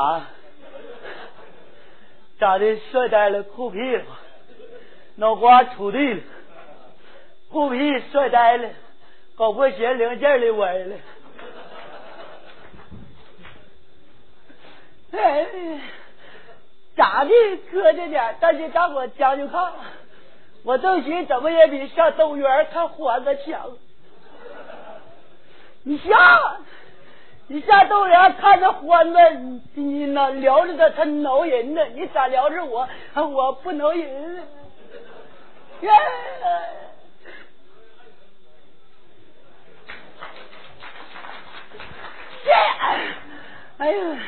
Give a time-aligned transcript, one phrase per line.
[0.00, 0.22] 长，
[2.40, 4.04] 长得帅呆了，酷毙了，
[5.16, 6.22] 脑瓜杵地了，
[7.50, 8.70] 酷毙帅呆了，
[9.36, 10.96] 高跟鞋零件里歪了。
[15.12, 15.46] 哎，
[16.96, 19.72] 长得磕碜点，但是大伙将就看，
[20.64, 23.70] 我都寻怎么也比上动物园看欢子强。
[25.82, 26.58] 你下，
[27.52, 29.18] 你下豆芽看着欢子，
[29.74, 32.88] 你你那聊着他他挠人呢，你咋聊着我？
[33.16, 34.36] 我不挠人。
[35.80, 35.90] 耶！
[42.46, 42.52] 耶！
[43.78, 44.18] 哎呀！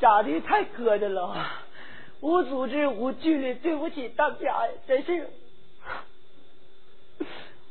[0.00, 1.46] 咋的太磕碜了，
[2.20, 5.28] 无组织无纪律，对不起大家呀，真是。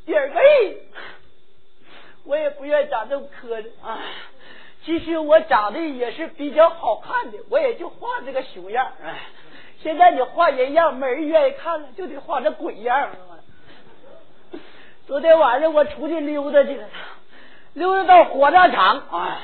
[0.06, 0.40] 第二个，
[2.26, 4.00] 我也不愿长这么磕碜啊。
[4.90, 8.92] 其实我长得也是比较好看的，我也就画这个熊样。
[9.06, 9.20] 哎，
[9.84, 13.10] 现在你画人样，没人愿意看了，就得画这鬼样。
[15.06, 16.88] 昨天晚上我出去溜达去了，
[17.74, 19.38] 溜达到火葬场哎。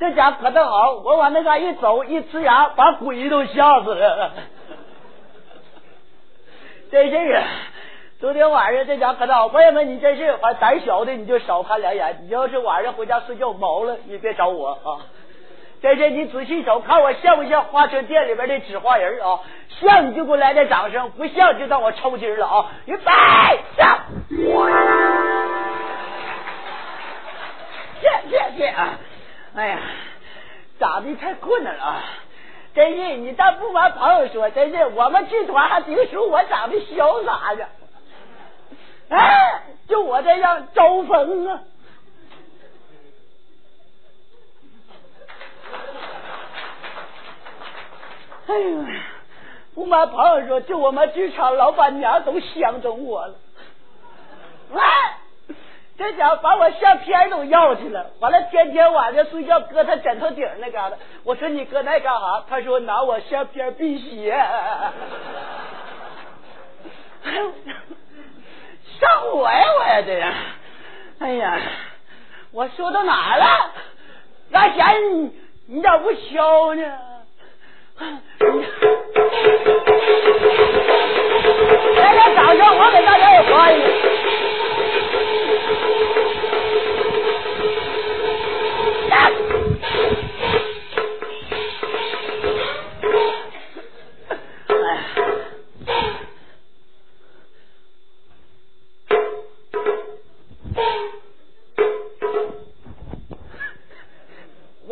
[0.00, 4.32] 这家可倒好，我往那嘎一走，一呲牙，把鬼都吓死了。
[6.90, 7.42] 真是，
[8.20, 12.18] 昨天晚上这家可倒好，朋友们，你真是，反正胆小的你就少看两眼。
[12.24, 15.08] 你要是晚上回家睡觉毛了，你别找我啊。
[15.80, 19.40] 真是，你仔细瞅，看我像不像花车店里边的纸花人啊？
[19.80, 22.66] 像你就给我来点掌声，不像就当我抽筋了啊！
[22.84, 23.10] 预备，
[23.78, 24.00] 上！
[28.02, 28.98] 谢谢谢啊！
[29.56, 29.78] 哎呀，
[30.78, 32.02] 长得太困难了啊，
[32.74, 33.16] 真是！
[33.16, 37.64] 你倒不瞒朋友说，真是我们剧团还听说我长得潇洒呢。
[39.10, 41.60] 哎，就我这样招风啊！
[48.46, 48.86] 哎呀，
[49.74, 53.34] 不瞒朋友说，就我们剧场老板娘都相中我了。
[54.74, 54.80] 哎。
[55.98, 60.96] 这家伙把我相片都要去了，完了天天晚上睡觉搁他枕头顶那嘎达。
[61.24, 62.42] 我说你搁那干啥？
[62.48, 64.30] 他说拿我相片辟邪。
[64.30, 64.92] 哎
[67.36, 67.52] 呦
[69.00, 70.34] 上火呀我呀这呀。
[71.20, 71.58] 哎呀，
[72.52, 73.72] 我说到哪了？
[74.50, 75.30] 那贤，
[75.66, 76.82] 你咋不敲呢？
[81.96, 84.09] 来点掌声，我给大家也欢迎。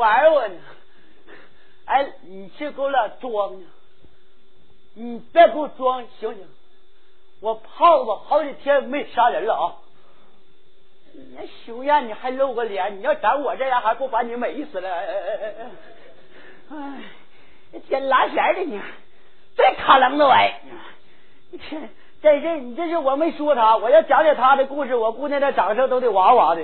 [0.09, 0.55] 玩我呢？
[1.85, 3.67] 哎，你去给我俩装呢？
[4.95, 6.47] 你别给我装，行不行？
[7.41, 9.75] 我泡子好几天没杀人了啊！
[11.15, 12.99] 你那熊样你还露个脸？
[12.99, 14.91] 你要长我这样，还不把你美死了？
[14.91, 15.55] 哎哎哎
[16.71, 16.77] 哎！
[17.75, 18.81] 哎，天拉弦的你，
[19.57, 20.61] 这卡楞子歪！
[21.51, 21.77] 你这，
[22.21, 26.63] 真是你这是我没说他，我要讲讲他的故事，我姑娘那掌声都得哇哇的。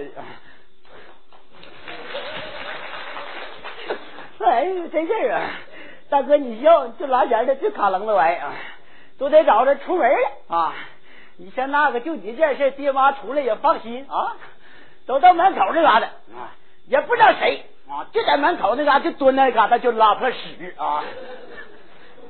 [4.55, 5.51] 哎，真事啊！
[6.09, 8.55] 大哥，你要就拉钱的，就卡楞子歪啊！
[9.19, 10.75] 都得找着出门了啊！
[11.39, 14.37] 你像那个，就你这事，爹妈出来也放心啊。
[15.07, 16.55] 走到门口那嘎达啊，
[16.87, 21.03] 也不知道谁啊，就在门口那嘎就蹲那嘎达就拉泼屎啊。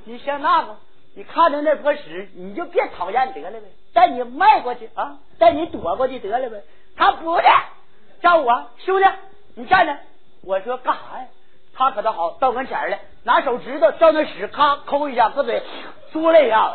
[0.05, 0.77] 你像那个，
[1.15, 6.63] 你看着那泼屎，你就别讨厌得了呗，带你迈过去啊，带你躲过去得了呗。
[6.97, 7.45] 他不的，
[8.23, 9.07] 叫我兄弟，
[9.57, 9.95] 你站着。
[10.47, 11.27] 我说干啥呀？
[11.77, 15.63] 他可倒好，到跟前来，拿手指头照那屎，咔抠一下，搁嘴
[16.13, 16.75] 嘬了一下。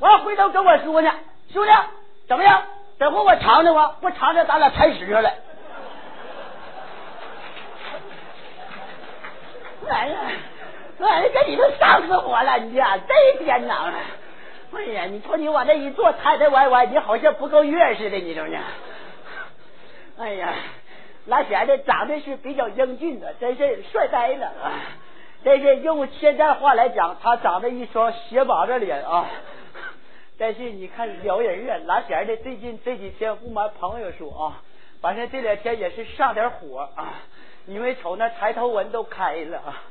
[0.00, 1.10] 完回头跟我说呢。
[1.52, 1.72] 兄弟，
[2.28, 2.62] 怎么样？
[2.98, 5.30] 等会我尝尝吧，不尝尝咱俩踩屎上了。
[9.90, 10.16] 哎呀，
[11.00, 12.58] 哎呀，这你都伤死我了！
[12.58, 13.94] 你呀，真艰难啊！
[14.74, 18.58] 哎呀，你瞅你往那一坐，抬抬歪歪，你好像不够月似的，你瞅呢？
[20.18, 20.54] 哎呀，
[21.26, 24.72] 拉弦的长得是比较英俊的，真是帅呆了啊！
[25.44, 29.26] 真是用现在话来讲，他长得一双斜巴着脸啊。
[30.38, 34.62] 但是你看撩人啊，拉弦的最近这几天不瞒朋友说啊，
[35.00, 37.14] 反正这两天也是上点火啊。
[37.66, 39.82] 你们瞅那抬头纹都开了啊，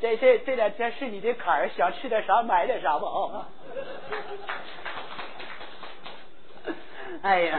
[0.00, 3.48] 这这这两天是你的坎儿，想吃点啥买点啥吧啊。
[7.22, 7.58] 哎呀，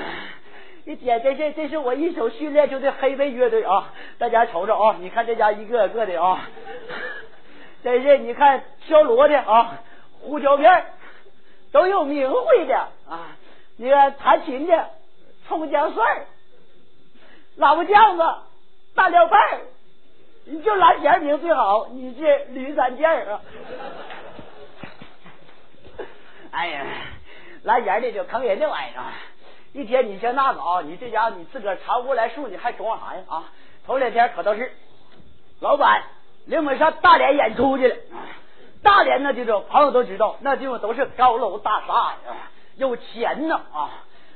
[0.85, 6.49] 你点这是这是我一手训练出的黑背乐队啊，大家瞅瞅啊，你看这家一个个的啊。
[7.83, 9.79] 真是你看敲锣的啊，
[10.21, 10.85] 胡椒面
[11.71, 12.75] 都有名讳的
[13.09, 13.37] 啊。
[13.77, 14.89] 你看弹琴的
[15.47, 16.25] 葱姜蒜
[17.55, 18.23] 老婆酱子、
[18.93, 19.61] 大料瓣
[20.45, 23.41] 你就蓝弦名最好，你是驴三件啊。
[26.51, 26.85] 哎呀，
[27.63, 29.03] 蓝弦的就坑人的玩意儿。
[29.73, 33.43] 一天你像那个啊，你这家伙你自个儿查不过来数，你还装啥呀啊？
[33.85, 34.71] 头两天可都是
[35.59, 36.03] 老板
[36.45, 37.95] 领我们上大连演出去了。
[38.83, 41.93] 大连那地方朋友都知道，那地方都是高楼大厦
[42.27, 43.89] 呀，有钱呐啊！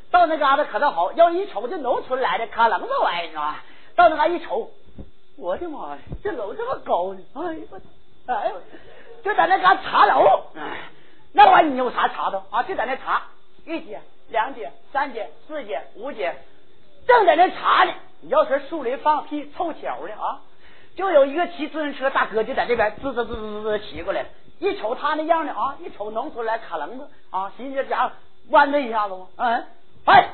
[0.10, 3.63] 到那嘎达可倒好，要一瞅这农村来的卡楞子玩意儿啊！
[3.95, 4.72] 到那嘎一瞅，
[5.38, 7.19] 我的妈呀，这楼这么高呢！
[7.36, 8.56] 哎呦我，哎呦，
[9.24, 10.44] 就在那嘎茶楼，
[11.34, 12.63] 那玩意儿你有啥查的啊？
[12.63, 13.22] 就在那查
[13.66, 14.01] 一间。
[14.29, 16.35] 两节、三节、四节、五节，
[17.07, 17.94] 正在那查呢。
[18.21, 20.41] 你要说树林放屁凑巧的啊，
[20.95, 24.29] 就有一个骑自行车大哥就在这边滋滋滋滋滋骑过来了。
[24.59, 28.15] 一瞅他那样的啊，一瞅农村来卡楞子啊，寻思这家伙
[28.50, 29.15] 弯他一下子？
[29.35, 29.65] 嗯，
[30.06, 30.33] 哎，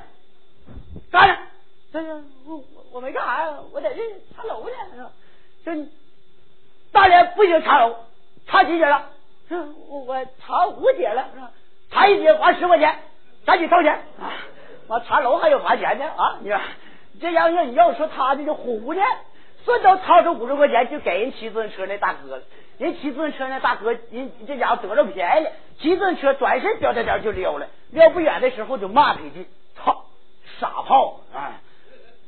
[1.11, 1.37] 干着，
[1.91, 4.01] 这是我我我没干啥呀，我在这
[4.33, 5.11] 查楼呢。
[5.65, 5.71] 这
[6.91, 7.95] 大连不行查楼，
[8.47, 9.09] 查几节了？
[9.89, 11.27] 我我查五节了，
[11.91, 12.97] 查一节花十块钱。
[13.45, 14.31] 赶紧掏钱啊！
[14.87, 16.37] 我茶楼还有罚钱呢啊！
[16.41, 16.59] 你说
[17.21, 19.01] 这样要你要说他这就虎呢，
[19.65, 22.43] 顺道掏出五十块钱就给人骑自行车那大哥了。
[22.79, 27.67] 人骑自行车那大哥，人这家伙得着便宜了，骑自行车转身叼着点就溜了。
[27.91, 29.47] 溜不远的时候就骂他一句
[29.77, 30.05] ：“操，
[30.59, 31.61] 傻炮！”啊，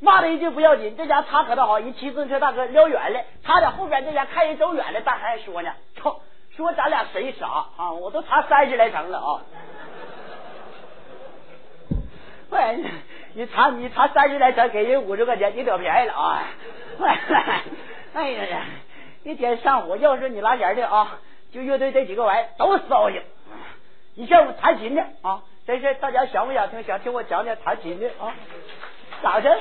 [0.00, 6.20] 骂他一句不要紧，这家他可倒好，人骑自行车大哥溜远了，他在后边这家看人走远了，大还说呢：“操，
[6.56, 7.46] 说咱俩谁傻
[7.76, 7.92] 啊？
[7.92, 9.42] 我都查三十来层了啊！”
[12.48, 12.84] 喂，
[13.34, 16.44] 你查你查三十来钱，给人五十块钱，你得便宜了啊！
[18.14, 18.64] 哎呀呀，
[19.24, 21.18] 一天上午，要是你拉弦的啊，
[21.52, 23.20] 就乐队这几个玩意儿都骚性。
[24.14, 26.82] 你像我弹琴的啊，这事大家想不想听？
[26.84, 28.32] 想听我讲讲弹琴的啊？
[29.22, 29.58] 咋的？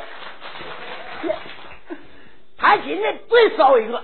[2.58, 4.04] 弹琴的最骚一个。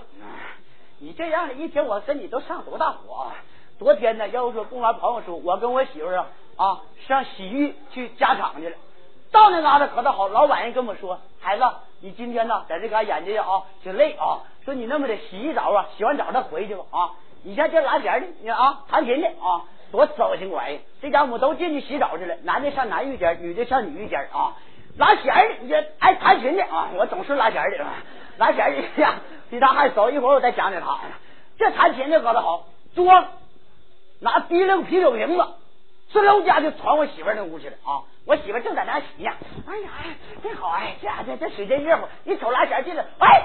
[0.99, 3.35] 你这样的一天，我身体都上多大火啊！
[3.79, 6.27] 昨天呢，要说公安朋友说，我跟我媳妇啊。
[6.61, 8.77] 啊，上洗浴去加场去了。
[9.31, 11.63] 到那嘎达可倒好，老板人跟我说：“孩子，
[12.01, 14.45] 你今天呢在这嘎演的啊，挺累啊。
[14.63, 16.83] 说你那么的洗一澡啊，洗完澡再回去吧。
[16.91, 17.09] 啊，
[17.43, 20.81] 你像这拉弦的，你啊弹琴的啊，多糟心玩意。
[21.01, 24.53] 这家伙都进去洗澡去了，男的上男浴间，女的上女浴间啊。
[24.97, 27.83] 拉弦的，你这爱弹琴的啊，我总是拉弦的。
[28.37, 29.15] 拉弦的呀，
[29.49, 30.11] 比他还骚。
[30.11, 30.99] 一会儿我再讲讲他。
[31.57, 33.25] 这弹琴的可倒好，装
[34.19, 35.43] 拿提溜啤酒瓶子。
[36.13, 38.03] 呲溜家就传我媳妇那屋去了啊！
[38.25, 39.31] 我媳妇正在那洗呢。
[39.65, 39.89] 哎呀，
[40.43, 40.95] 真好哎！
[41.01, 42.07] 这这这水真热乎。
[42.25, 43.43] 一瞅拉弦进来，哎，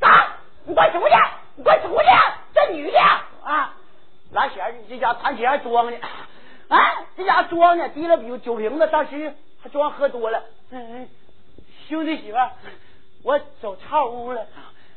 [0.00, 0.36] 咋！
[0.64, 1.14] 你快出去！
[1.56, 2.04] 你快出去！
[2.54, 3.74] 这女的啊，
[4.32, 5.98] 拉弦这家弹琴还装呢
[6.68, 7.04] 啊！
[7.16, 10.42] 这家装呢，提了酒酒瓶子，当时还装喝多了。
[10.70, 11.08] 嗯，
[11.88, 12.38] 兄弟媳妇，
[13.22, 14.46] 我走岔屋了。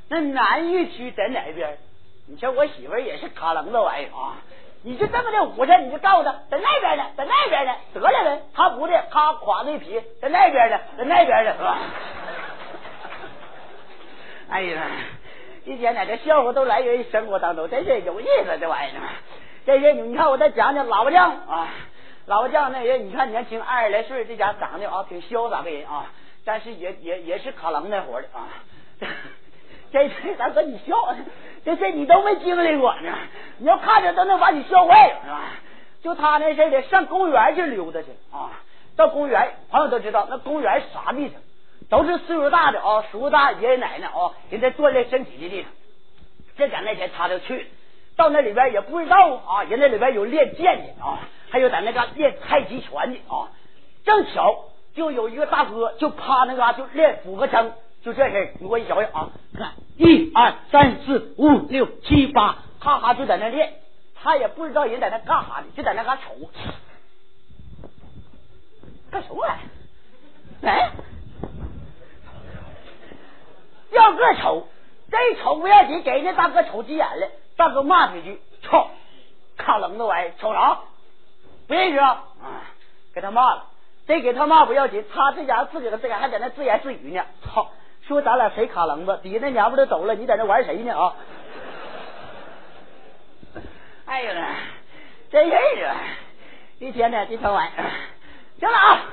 [0.08, 1.78] 那南浴区在哪边？
[2.28, 4.38] 你瞧我媳妇也是卡楞子玩意啊！
[4.86, 8.40] 你就这么的捂着，你就告诉他，在那边呢，在那边呢，得了呗。
[8.54, 11.78] 他不的，他垮那皮，在那边呢，在那边呢，是吧？
[14.48, 14.84] 哎呀，
[15.66, 19.02] 一天哪，这笑话都来源于生活当中，真是有意思，这玩意儿。
[19.66, 21.68] 这些你看，我再讲讲老婆酱啊，
[22.28, 26.12] 老婆酱那人，你看年轻二十来岁，这家长得啊挺潇洒个人啊，
[26.46, 28.48] 但是也也也是卡楞那活的啊。
[29.92, 31.16] 这这大哥你笑，
[31.64, 33.18] 这这你都没经历过呢。
[33.58, 35.42] 你要看着都能把你笑坏了，是吧？
[36.04, 38.52] 就他那事的，上公园去溜达去啊。
[38.96, 41.42] 到公园，朋友都知道，那公园啥地方？
[41.90, 45.72] 都是岁数大的啊，叔叔大爷爷奶奶啊，人在锻炼身体的地方。
[46.58, 47.68] 这在那天他就去
[48.16, 51.20] 到那里边也不知道啊，人那里边有练剑的啊，
[51.50, 53.50] 还有在那个练太极拳的啊。
[54.06, 57.72] 正巧就有一个大哥就趴那嘎就练俯卧撑。
[58.04, 59.30] 就这事你给我一瞧瞧啊！
[59.58, 63.74] 看，一二三四五六七八，哈哈就在那练，
[64.14, 66.36] 他也不知道人在那干啥呢，就在那嘎瞅，
[69.10, 69.62] 干什么玩意？
[70.68, 70.92] 哎，
[73.90, 74.68] 要个瞅，
[75.10, 77.28] 这一瞅不要紧，给人家大哥瞅急眼了，
[77.58, 78.92] 大哥骂他一句：“操，
[79.58, 80.82] 卡楞子玩意，瞅啥？
[81.68, 82.26] 不认识啊？”
[83.16, 83.66] 给他骂了，
[84.06, 87.72] 这给他骂不要紧，他这家伙自个自个还在那自言自语呢，操！
[88.08, 89.20] 说咱俩谁卡楞子？
[89.24, 91.16] 底下那娘们都走了，你在那玩谁呢啊？
[94.06, 94.58] 哎呀，
[95.32, 96.02] 真是啊！
[96.80, 97.86] 一天呢，这天晚上
[98.60, 99.06] 行了啊！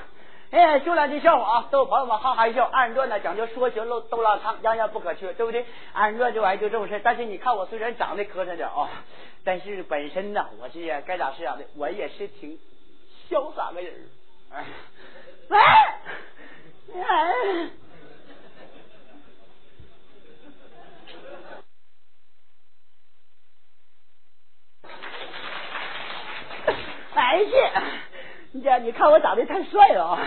[0.51, 2.65] 哎，就两句笑话啊，逗朋友们哈哈一笑。
[2.65, 5.65] 二人转呢讲究说学逗逗拉唱，样样不可缺，对不对？
[5.95, 7.01] 二人转这玩意就这么事。
[7.03, 8.91] 但是你看我虽然长得磕碜点啊，
[9.45, 12.59] 但是本身呢，我是该咋是咋的，我也是挺
[13.31, 13.95] 潇洒个人。
[14.53, 14.65] 哎，
[15.49, 15.99] 哎。
[16.95, 17.71] 哎
[27.14, 27.83] 呀，
[28.52, 30.19] 你这你看我长得太帅了啊！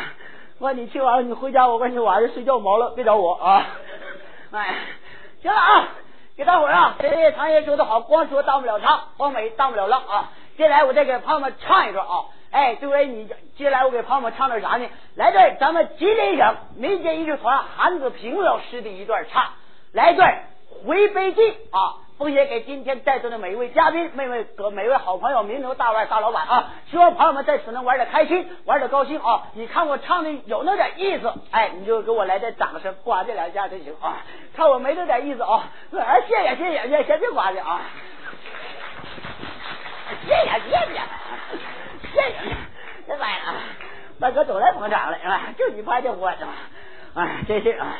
[0.59, 3.65] 我你听完了，你回家，我说你晚上睡觉毛了，别找我啊！
[4.51, 4.75] 哎，
[5.41, 5.89] 行了啊，
[6.37, 10.31] 给大伙儿啊，这唐爷说的好，光说当不了唱，光美当不了浪啊！
[10.57, 12.25] 接下来我再给朋友们唱一段啊！
[12.51, 13.27] 哎，对位你
[13.57, 14.87] 接下来我给朋友们唱段啥呢？
[15.15, 19.43] 来段咱们吉林省民间艺术团韩子平老师的一段唱，
[19.91, 20.43] 来段
[20.85, 22.04] 回北京啊！
[22.17, 26.73] 奉献给今天在座的每一位嘉宾、每位各每位好朋友、名流、大腕、大老板啊！
[26.89, 29.47] 希望朋友们在此能玩的开心，玩的高兴啊！
[29.53, 34.23] 你看我唱的有那点意思，哎，你就给我来点掌声，刮这两下就行啊！
[34.55, 37.81] 看我没那点意思啊，哎，谢谢谢谢，先别刮的啊！
[40.25, 41.01] 谢谢谢谢
[42.13, 42.55] 谢谢，
[43.09, 43.53] 这玩意儿，
[44.21, 45.49] 大哥都来捧场了啊！
[45.57, 46.31] 就你拍的我，
[47.13, 47.97] 哎，真是啊！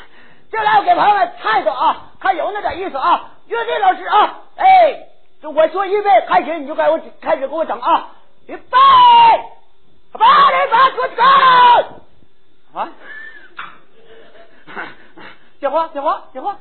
[0.55, 3.29] 接下来我给朋友们唱一首啊，看有那点意思啊！
[3.47, 5.05] 乐队老师啊，哎，
[5.41, 8.12] 我说预备开始，你就该我开始给我整啊！
[8.47, 8.77] 预备，
[10.13, 11.24] 八零八出走
[12.74, 12.89] 啊！
[15.59, 16.57] 别慌，别慌，别慌！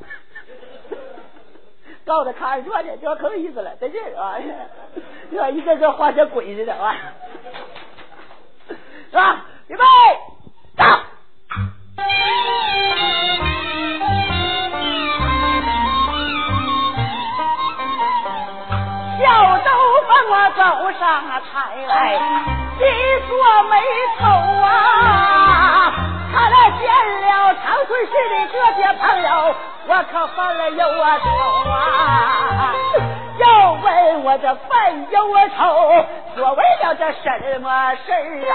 [2.05, 4.39] 告诉他看着去，这可有意思了，在这儿啊，
[5.31, 6.97] 这一个个画像鬼似的啊！
[8.69, 9.45] 是吧？
[9.69, 9.85] 预备，
[10.77, 10.85] 走！
[11.97, 12.03] 小
[19.59, 19.71] 豆
[20.09, 20.63] 帮我走
[20.99, 21.03] 上
[21.53, 21.53] 台
[21.87, 21.93] 来，
[22.79, 22.83] 细
[23.29, 23.31] 锁
[23.71, 23.73] 眉
[24.19, 24.23] 头
[24.63, 25.93] 啊！
[26.33, 26.83] 他来见
[27.23, 29.55] 了长春市的这些朋友，
[29.87, 30.83] 我可犯了忧
[31.23, 31.25] 愁
[31.71, 32.75] 啊！
[33.39, 35.19] 要问我这犯忧
[35.57, 35.61] 愁，
[36.35, 38.13] 所为了这什么事
[38.51, 38.53] 啊？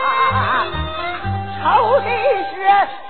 [1.61, 2.05] 愁的
[2.53, 2.55] 是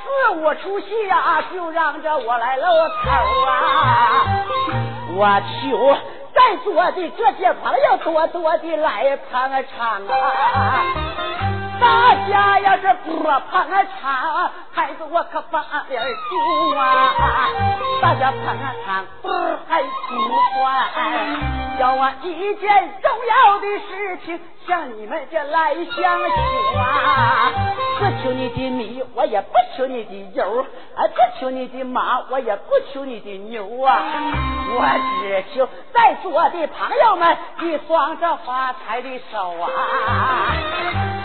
[0.04, 3.12] 四五出戏呀，就让着我来露头
[3.48, 4.26] 啊！
[5.16, 5.98] 我求。
[6.32, 10.84] 在座的这些朋友多多的来捧场啊！
[11.82, 13.42] 大家要是不捧
[14.00, 17.14] 场，孩子我可把脸丢啊！
[18.02, 19.28] 大家捧场不
[19.68, 19.90] 还不
[20.64, 21.78] 还？
[21.78, 22.70] 叫我一件
[23.02, 27.52] 重要的事情向你们这来相求啊！
[28.00, 34.02] 不求你的米，我也不求你的油，啊，不求你的马，我也不求你的牛啊！
[34.72, 34.86] 我
[35.20, 40.56] 只求在座的朋友们一双这发财的手啊！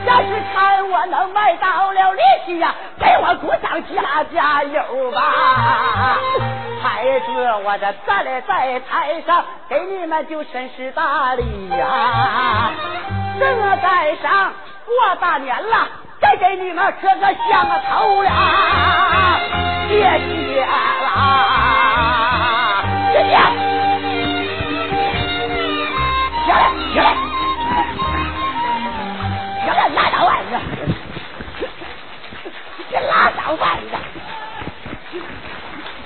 [0.07, 5.21] 要是看我能卖到了力气呀，给我鼓掌加加油吧！
[6.83, 7.27] 孩子，
[7.63, 12.71] 我这站在台上，给你们就真是大礼呀！
[13.39, 14.51] 正在上
[14.87, 15.89] 过大年了，
[16.23, 18.31] 再给你们磕个响头呀！
[19.89, 21.07] 谢谢啦，
[23.13, 23.31] 谢谢，
[26.47, 27.15] 下来，下来，
[29.67, 30.57] 下来，拉倒吧你，
[32.97, 33.91] 你拉倒吧你，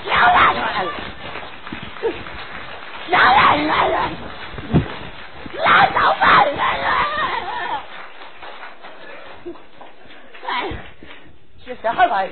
[0.03, 0.91] 小拉倒了，
[3.07, 4.09] 小来来了，
[5.63, 6.59] 拉倒吧你，
[10.47, 10.49] 哎，
[11.63, 12.31] 这啥玩意？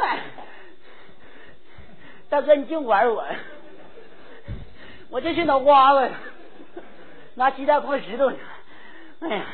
[0.00, 0.18] 哎，
[2.28, 3.24] 大哥，你净玩我，
[5.10, 6.10] 我这是脑瓜子，
[7.34, 8.36] 拿鸡蛋碰石头呢。
[9.20, 9.44] 哎呀，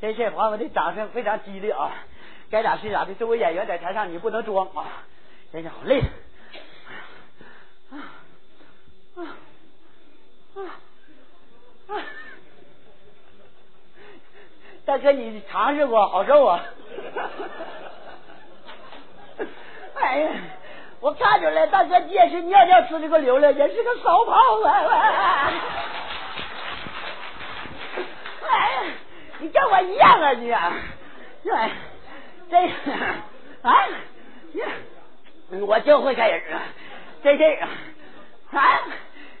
[0.00, 1.90] 这些朋友们的掌声非常激烈啊！
[2.50, 5.04] 该咋是咋的，作为演员在台上你不能装啊！
[5.52, 6.00] 真是好累。
[7.90, 7.94] 啊
[9.16, 9.20] 啊
[11.88, 12.02] 啊！
[14.84, 16.62] 大哥，你尝试过，好受啊！
[19.94, 20.30] 哎呀，
[21.00, 24.68] 我看出来，大哥你也是尿尿吃这个流了，也是个骚胖子。
[29.38, 30.50] 你跟我一样啊你！
[30.52, 31.70] 哎，
[32.50, 32.56] 这
[33.62, 33.74] 啊，
[35.60, 36.62] 我就会这人啊，
[37.22, 37.68] 这事啊，
[38.52, 38.80] 啊，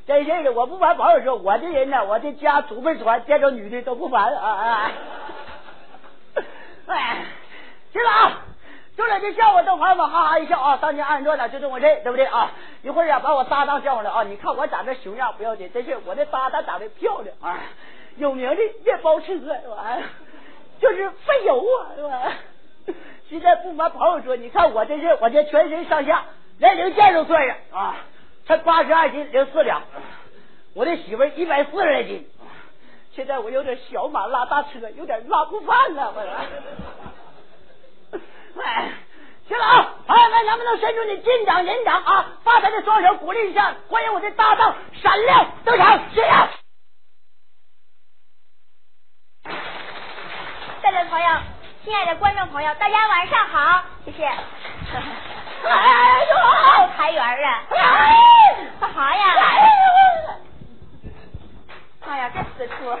[0.06, 4.92] 这事的，我不瞒朋友说，我这人呢，我这家祖辈传，见着女的都不烦啊啊。
[6.86, 7.24] 哎，
[7.92, 8.42] 行了啊。
[8.96, 10.78] 就两句笑话，逗朋友们哈哈一笑啊！
[10.80, 12.50] 当年二人转呢就这么这，对不对啊？
[12.82, 14.22] 一会儿啊把我搭档叫上来啊！
[14.22, 17.60] 你看我长得熊样不要紧，真是我的搭档长得漂亮啊！
[18.16, 19.34] 有名的面包车，
[19.68, 20.02] 完
[20.80, 22.32] 就是费油啊，是吧？
[23.28, 26.24] 现在不瞒朋友说，你看我这是，我这全身上下
[26.58, 27.96] 连零件都算上啊，
[28.46, 29.82] 才八十二斤零四两。
[30.74, 32.26] 我的媳妇一百四十来斤，
[33.12, 36.20] 现在我有点小马拉大车，有点拉不饭了，我。
[38.62, 38.90] 哎，
[39.48, 46.65] 行了啊，朋友们，能不能伸出你金掌银掌啊，发财的双手鼓励一下，欢迎我的搭档闪亮登场，谢谢。
[50.82, 51.26] 在座的朋友，
[51.84, 54.26] 亲爱的观众朋友，大家晚上好，谢谢。
[55.66, 56.36] 哎呦，
[56.96, 57.62] 财源啊！
[58.80, 59.24] 干啥呀？
[62.08, 62.96] 哎呀，这死出，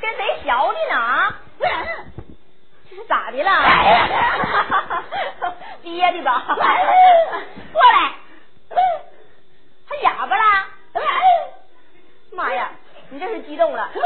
[0.00, 1.34] 跟谁学的呢？
[2.88, 3.48] 这是咋的了？
[5.82, 6.42] 憋的吧？
[6.46, 8.12] 过来，
[9.88, 10.42] 还哑巴了？
[12.32, 12.70] 妈呀，
[13.10, 13.90] 你这是激动了？
[13.92, 14.02] 过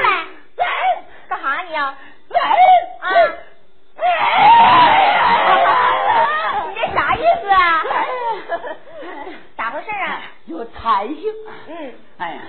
[0.00, 0.24] 来，
[1.28, 1.94] 干啥你呀？
[3.00, 3.10] 啊！
[6.68, 7.82] 你这啥意思啊？
[9.56, 10.22] 咋回事啊？
[10.46, 11.24] 有弹性。
[11.66, 11.94] 嗯。
[12.18, 12.40] 哎呀，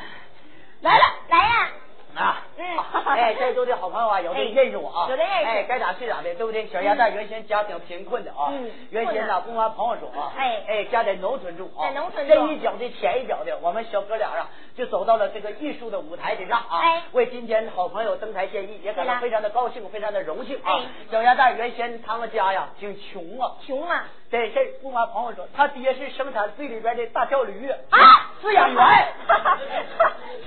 [0.81, 1.69] 来了，来呀！
[2.15, 2.77] 啊，嗯
[3.19, 6.67] 哎，在座的好朋友啊，有的认识我啊，有的认识哎，该咋是咋的，对不对？
[6.67, 20.81] 小鸭蛋原先家庭贫困的啊，嗯原先呢不瞒朋友说啊，哎哎，家在农村住啊，在农村住这一脚的前一脚的，我们小哥俩啊，就走到了这个艺术的舞台之上啊，哎为今天好朋友登台献艺，也感到非常的高兴，非常的荣幸啊哎。
[21.11, 24.07] 小鸭蛋原先他们家呀挺穷啊，穷啊！
[24.31, 27.97] 这事儿不瞒朋友说，他爹是生产队里边的大叫驴啊，
[28.43, 28.77] 饲养员，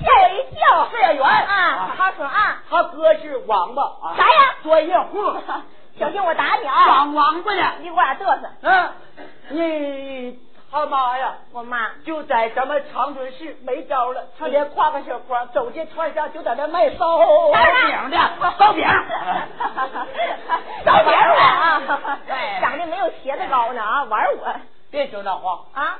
[0.00, 0.88] 吓我一跳！
[0.92, 2.62] 饲养员啊，好好说啊！
[2.70, 5.18] 他哥是王八啊，啥呀专业户，
[5.98, 6.84] 小心我打你啊！
[6.84, 7.72] 长王八呢。
[7.80, 8.48] 你给我俩嘚瑟！
[8.62, 8.92] 嗯，
[9.50, 10.38] 你
[10.72, 18.16] 他妈呀，我妈就在咱们长春市没招了，他连挎个小筐走进串巷，就在那卖烧饼的
[18.58, 18.82] 烧饼，
[20.84, 21.82] 烧饼我啊
[22.28, 22.58] 哎！
[22.62, 24.04] 长得没有茄子高呢啊！
[24.04, 24.54] 玩我
[24.90, 25.98] 别说那话，啊！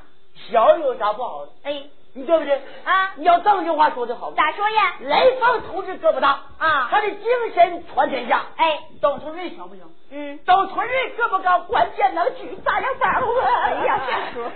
[0.50, 1.52] 小有啥不好的？
[1.64, 1.82] 哎
[2.14, 2.54] 你对不对？
[2.84, 3.12] 啊！
[3.16, 4.94] 你要正经话说的好，咋说呀？
[5.00, 8.42] 雷锋同志胳膊大啊他的精神传天下。
[8.56, 9.84] 哎董存瑞行不行？
[10.14, 13.62] 嗯，董存瑞胳膊高，关键能举炸药包啊！
[13.64, 14.00] 哎呀
[14.34, 14.50] 这说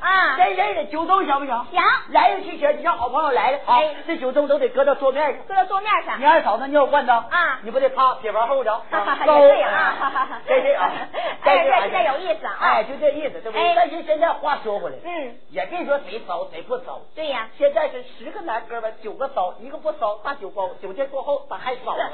[0.00, 1.54] 啊真人的酒盅行不行？
[1.70, 5.44] 行来人去前，你让好朋友来了啊哎，这酒盅都得搁到桌面上。
[5.46, 6.24] 搁到桌面上你。
[6.24, 8.74] 二嫂子尿罐子啊你不得啪撇完后着？
[8.90, 10.90] 哈哈哈高也对啊真是 啊，
[11.42, 13.74] 哎这这有意思啊哎，就这意思，对不对哎？
[13.76, 17.48] 但是现在话说回来，嗯，也别说谁骚谁不骚，对呀。
[17.56, 22.04] 现在是十个男哥们九个骚，一个不骚，大酒包，九天过后咋还骚呢？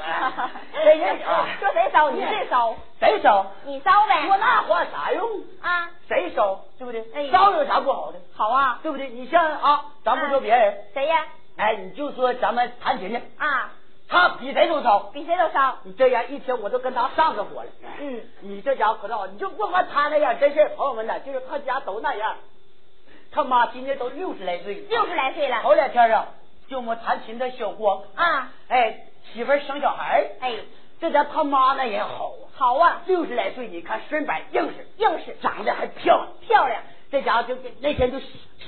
[0.85, 1.45] 真是啊，
[2.11, 3.45] 你最骚，谁烧？
[3.65, 5.41] 你烧呗说那话啥用？
[5.61, 5.89] 啊！
[6.07, 6.59] 谁烧？
[6.77, 7.05] 对不对？
[7.13, 8.19] 哎骚有啥不好的？
[8.35, 9.09] 好啊，对不对？
[9.09, 11.25] 你像啊，咱不说别人，谁呀？
[11.57, 13.71] 哎，你就说咱们弹琴的，啊，
[14.09, 14.99] 他比谁都骚。
[15.13, 15.77] 比谁都骚。
[15.83, 17.69] 你这样一天我都跟他上着火了。
[17.99, 22.35] 嗯，你这家伙可倒好，你就不管他那样，真是朋友们呐，就是他家都那样。
[23.31, 25.61] 他妈今年都六十来岁了，六十来岁了。
[25.61, 26.27] 头两天啊，
[26.69, 28.97] 就我们弹琴的小光，啊，哎，
[29.33, 30.53] 媳妇儿生小孩儿哎，
[30.99, 36.27] 这家他妈那也好啊，好啊，六十来岁，你看身板硬实，硬实长得还漂亮。
[36.41, 36.81] 漂亮。
[37.11, 38.19] 这家伙就那天就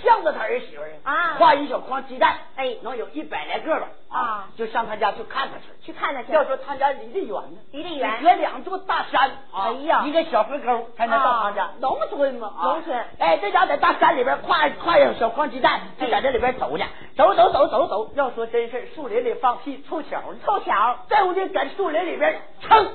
[0.04, 5.65] 向着他儿媳妇儿啊挎一小筐鸡蛋，哎能有一百来个吧啊就上他家去看他去。
[5.82, 6.32] 去看他去。
[6.32, 11.71] 要说他家离得远呢，离得远隔两座大山啊，哎呀一个小河沟才能到他家。
[11.80, 18.12] 农村嘛，啊农村哎，这家在大山里边挎挎上小筐鸡蛋，就在这里边走呢，走走走走走。
[18.15, 22.88] 要说真事儿树林里放屁凑巧呢，凑巧，这不就在树林里边，蹭，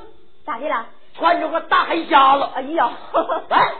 [0.45, 0.87] 咋的了？
[1.17, 2.49] 穿着个大黑瞎子。
[2.55, 2.91] 哎呀，
[3.49, 3.73] 来，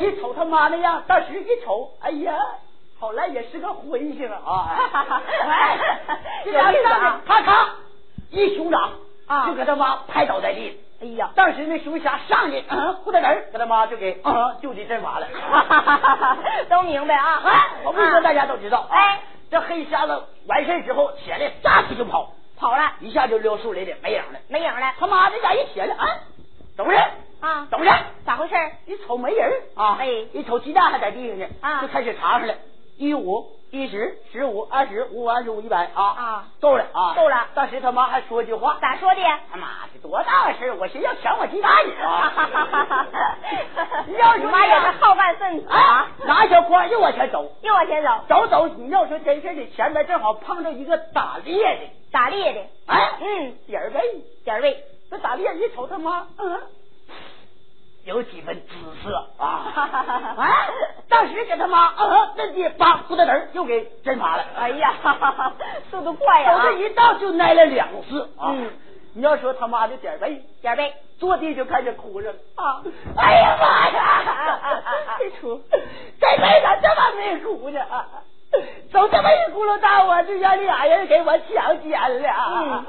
[0.00, 2.34] 一瞅他妈那样，当时一瞅，哎呀，
[2.98, 4.70] 好赖也是个混性啊！
[5.48, 5.78] 哎，
[6.44, 7.66] 这家有意思啊上去咔嚓
[8.30, 8.90] 一熊掌
[9.26, 10.80] 啊就给他妈拍倒在地。
[11.02, 15.26] 哎呀，当时那熊瞎上去，嗯，呼哒儿给他妈就给嗯就地正法了。
[16.70, 17.42] 都明白啊。
[17.44, 18.80] 哎，我不说大家都知道。
[18.80, 19.20] 啊哎，
[19.50, 24.38] 这黑瞎子完事之后起来，撒腿就跑，跑了，一下就溜树林里没影了。
[24.48, 26.06] 没影了他妈这家一起来，啊，
[26.76, 27.02] 怎么回事？
[27.40, 27.66] 啊？
[27.70, 28.04] 怎么回事？
[28.24, 28.54] 咋回事？
[28.86, 32.56] 一瞅没人啊，哎一瞅鸡蛋还在地上呢，啊就开始查上来，
[32.98, 39.20] 一五、一十、十五、二十、五、二十五、一百啊啊，够了啊，够了当时他妈还说句话，咋说的？
[39.50, 42.32] 他妈的多大个事儿，我寻思要抢我鸡蛋呢啊！
[44.18, 51.80] 要说你妈也是好干分子啊啊，，拿小筐又往前走，又往前走，走走，你要说真事儿的，前面正好碰着一个打猎的，
[52.12, 54.00] 打猎的，哎，嗯，点儿背，
[54.44, 54.76] 点儿背，
[55.10, 56.60] 这打猎一瞅他妈，嗯。
[58.04, 59.66] 有几分姿色啊！
[60.38, 60.68] 哎，
[61.08, 64.44] 当时给他妈嗯，那地叭呼哒儿又给震麻了。
[64.56, 64.94] 哎呀，
[65.90, 66.62] 速度快呀、啊！
[66.62, 68.54] 走这一道就挨了两次啊！
[68.54, 68.70] 嗯，
[69.12, 72.80] 你要说他妈的点背，点背，坐地就开始哭上了啊！
[73.18, 74.82] 哎呀妈呀！
[75.18, 75.60] 这出
[76.20, 77.80] 这辈子这么没哭呢？
[78.92, 82.28] 走这么一轱辘道啊就让俩人给我强奸了。
[82.54, 82.86] 嗯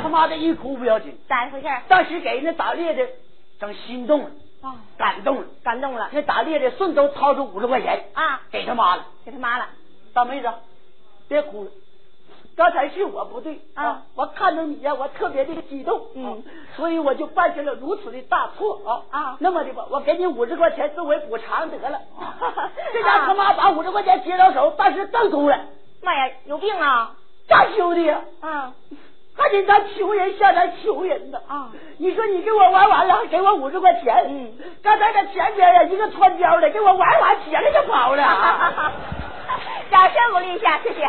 [0.00, 1.68] 他妈的一哭不要紧，咋回事？
[1.88, 3.06] 当时给人家打猎的
[3.60, 4.30] 整心动了，
[4.62, 5.46] 啊，感动了。
[5.62, 9.06] 感动了那打猎的顺手掏出五十块钱啊，给他妈了。
[9.24, 9.66] 给他妈了。
[10.14, 10.48] 大妹子，
[11.28, 11.70] 别哭了。
[12.56, 16.36] 刚才是我不对啊我看到你呀，我特别的激动，嗯啊
[16.76, 22.00] 所以我就犯下了如此的大错啊啊那么的吧，我给你五十块钱作为补偿得了。
[22.92, 25.66] 这家啊他妈把五十块钱接到手，但是更哭了，
[26.02, 27.14] 妈呀，有病啊！
[27.48, 28.74] 大兄弟呀，啊
[29.38, 31.70] 还得咱穷人向咱穷人呢啊！
[31.98, 38.22] 你说你给我玩完了，还给我五十块钱，嗯，刚才在前边呀，一个穿貂的给我玩完，起来就跑了。
[39.90, 41.08] 掌声鼓励一下，谢谢。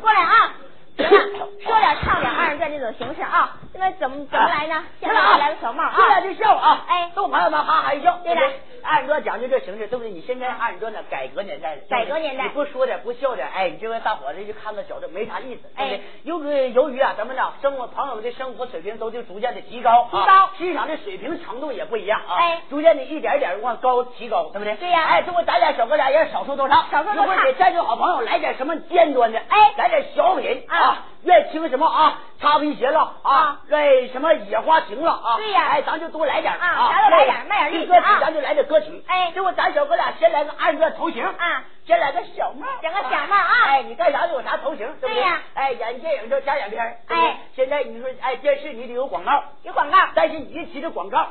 [0.00, 0.52] 过来啊！
[0.96, 1.18] 行了，
[1.64, 4.82] 说点唱点二人转这种形式啊，那么怎么怎么来呢？
[5.00, 5.94] 先给我来个小帽啊！
[5.96, 6.84] 进来就笑啊！
[6.88, 8.18] 哎逗朋友们哈哈一笑。
[8.24, 8.40] 对的
[8.82, 10.10] 不二人转讲究这形式，对不对？
[10.10, 16.00] 你现在二人转呢，改革年代了，改革年代你不说点不笑点，哎，你这个大伙子就看个小的没啥意思，对不对哎？
[16.24, 24.74] 由于由于啊，咱们呢生活朋友们的生活水平都就逐渐的提高，提高欣赏的水平程度也不一样啊，哎逐渐的一点一点往高提高，对不对？
[24.76, 32.20] 对呀哎，这回咱俩小哥俩也少说多唱，少说多唱一会儿给战友好朋友来点什么尖端的，哎来点小品啊愿听什么啊？
[32.42, 35.36] 擦皮鞋了啊那，什么野花情了啊？
[35.36, 35.68] 对呀。
[35.70, 38.18] 哎，咱就多来点啊咱就来点卖点力气歌曲啊。
[38.20, 39.04] 咱就来点歌曲。
[39.06, 39.30] 哎。
[39.32, 43.62] 结果咱小哥俩先来个二人转头型啊，先来个小帽，整个小帽啊。
[43.66, 45.40] 哎，你干啥就有啥头型，对不对呀。
[45.54, 47.38] 哎，演电影就加演片哎。
[47.54, 49.98] 现在你说哎，电视你得有广告，有广告。
[50.16, 51.28] 但是你一提这广告，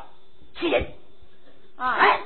[0.57, 0.87] 气人。
[1.77, 1.97] 啊。
[1.99, 2.19] 哎，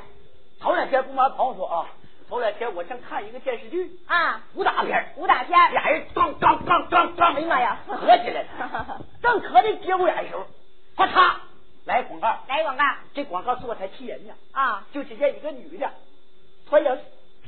[0.61, 1.85] 头两天不瞒朋友说啊，
[2.29, 10.45] 头两天我正看一个电视剧，啊，武打片武打片俩人刚刚刚刚刚，哎呀妈呀合起来了， 正合的节骨眼的时候，
[10.97, 11.35] 咔嚓
[11.85, 12.83] 来广告，来广告
[13.13, 14.33] 这广告做才气人呢。
[14.53, 15.89] 啊，就只见一个女的
[16.67, 16.97] 穿着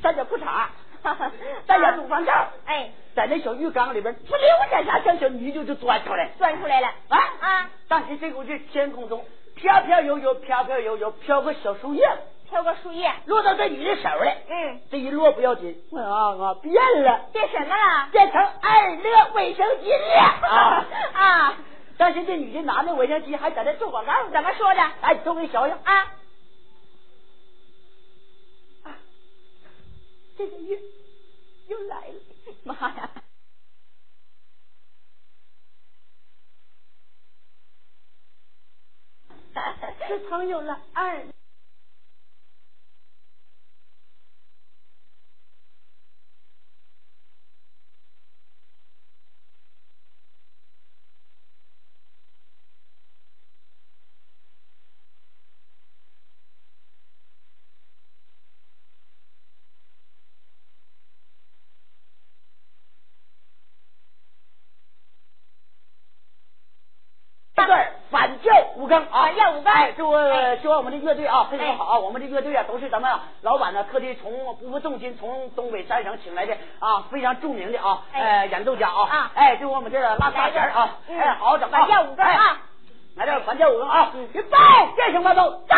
[0.00, 0.66] 三角裤衩，
[1.66, 6.30] 戴着乳房罩，哎，在那小浴缸里边，呲溜一下，像小泥鳅就钻出来。
[6.38, 9.24] 钻出来了啊啊，当时这股这天空中
[9.56, 12.08] 飘飘悠悠，飘飘悠悠，飘个小树叶，
[12.48, 14.30] 挑个树叶，落到这女的手里。
[14.48, 18.08] 嗯，这一落不要紧，啊啊，变了，变什么了？
[18.10, 20.86] 变成二乐卫生巾了啊！
[21.12, 21.58] 啊，
[21.98, 24.80] 当时这女的拿那卫生巾还在那做广告呢，怎么说的？
[25.02, 25.94] 哎，都给瞧瞧啊，
[28.84, 28.96] 啊，
[30.38, 30.78] 这个月
[31.68, 32.14] 又来了。
[32.64, 33.10] 妈呀！
[40.06, 41.26] 自从有了二，
[67.54, 70.56] 这段反教五更啊，五更哎，祝哎。
[70.56, 71.98] 希望我们的乐队啊非常哎好啊！
[71.98, 78.20] 我们的乐队啊都是咱们啊老板呢特地从不负重金从东北三省请来的啊非常著名的啊哎。
[78.20, 79.30] 呃演奏家啊啊。
[79.34, 82.02] 哎，就我们这个拉大弦啊，嗯哎，好好整啊。
[82.02, 82.32] 五更啊。
[82.34, 82.56] 哎
[83.16, 84.42] 来点反教五更啊，预备，
[84.94, 85.74] 变形伴奏，走。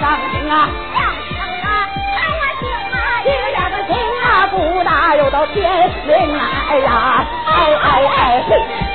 [0.00, 8.91] 上行啊上行啊看我行啊一个两个行啊不大又到天明啊哎呀哎哎哎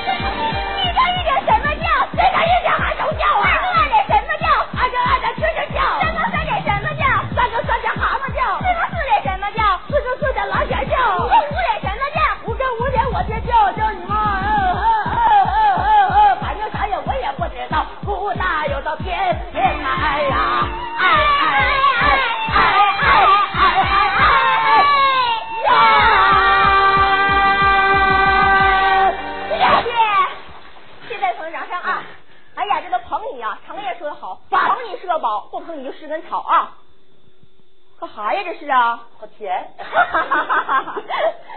[38.48, 39.04] 这是啊！
[39.20, 39.52] 好甜！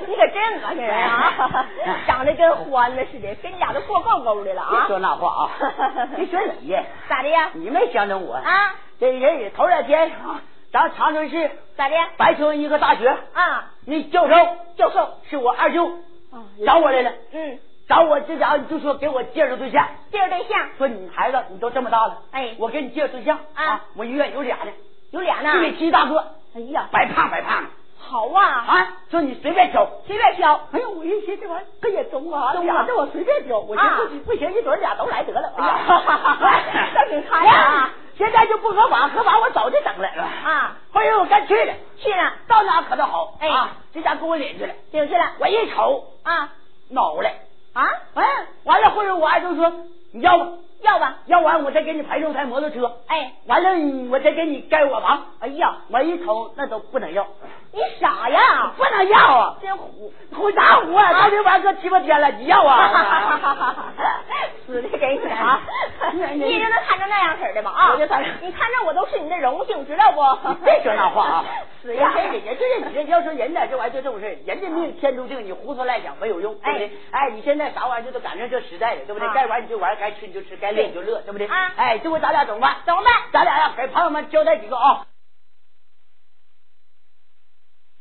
[0.09, 1.65] 你可真恶心人啊！
[2.05, 4.71] 长得跟欢子似的，跟你俩都过够够的了啊！
[4.73, 5.51] 别说那话啊！
[6.19, 6.83] 你说你呀？
[7.09, 7.51] 咋的呀？
[7.53, 8.75] 你没相中我啊？
[8.99, 11.95] 这人也头两天啊，咱长春市咋的？
[12.17, 14.35] 白村一个大学啊，那教授
[14.77, 15.87] 教授是我二舅
[16.33, 24.73] 啊找我来了，嗯，找我这家伙就说给我介绍对象，介绍对象说你孩子你都这么大了，哎我给你介绍对象啊，我医院有俩呢，
[25.13, 25.59] 有俩呢一。
[25.61, 26.25] 米七大个，
[26.55, 27.65] 哎呀，白胖白胖。
[27.99, 29.87] 好啊，啊，说你随便挑。
[30.07, 30.61] 随便挑。
[30.73, 32.65] 哎呦，我一寻这玩意儿可也中啊，中啊。
[32.65, 35.53] 俩这我随便挑，我寻啊思不行，一准俩都来得了。
[35.57, 35.79] 哎呀
[36.95, 40.09] 这挺开 呀啊现在就不合法，合法我早就整了。
[40.45, 40.77] 啊！
[40.93, 43.49] 后来我干去了，去了，到哪可倒好，哎。
[43.49, 45.33] 啊，这家给我领去了，领去了。
[45.39, 46.53] 我一瞅啊。
[46.91, 47.31] 恼了，
[47.73, 47.87] 啊！
[48.15, 48.25] 哎，
[48.65, 49.73] 完了，后来我二舅说
[50.13, 50.49] 你要吧，
[50.83, 51.19] 要吧？
[51.27, 57.27] 要完我再给你排六台摩托车，哎，完了我再给你盖我房，哎呀，我一瞅那都不能要，
[57.73, 58.73] 你傻呀！
[58.77, 60.13] 不能要啊，真虎！
[60.35, 61.13] 虎啥虎啊？
[61.13, 63.93] 到这玩意儿搁七八天了，你要啊？
[64.67, 65.61] 死的给你啊！
[66.35, 67.71] 你就能看成那样式的吗？
[67.75, 67.91] 啊！
[67.93, 70.49] 我就看你看着我都是你的荣幸，知道不？
[70.49, 71.45] 你别说那话啊！
[71.83, 72.13] 死呀！
[72.15, 76.91] 人人就是你这要说人呢，这玩意儿就这么事儿人家命天注定，你胡思乱想没有用，对不对？
[77.13, 79.29] 哎，你现在啥玩意儿就都赶上这时代了，对不对？
[79.29, 81.47] 啊该玩你就玩，该吃你就吃，该乐你就乐，对不对？
[81.47, 82.77] 啊哎，这回咱俩怎么办？
[82.85, 83.13] 怎么办？
[83.33, 85.07] 咱俩呀，给朋友们交代几个啊。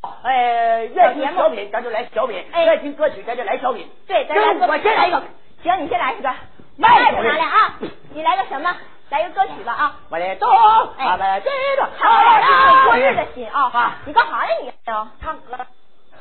[0.02, 3.90] 呃，乐听小品咱就来小品，哎乐听歌曲咱就来小品。
[4.08, 5.22] 对，咱就来个我先来一个，
[5.64, 6.30] 行，你先来一个。
[6.78, 7.74] 卖麦子拿来啊！
[8.16, 8.74] 你来个什么？
[9.10, 9.96] 来个歌曲吧啊！
[10.10, 10.50] 我来动，
[10.98, 13.70] 哎他们这个好了，是过日的心啊！
[13.74, 14.72] 啊你干啥呀你？
[14.86, 15.58] 唱歌。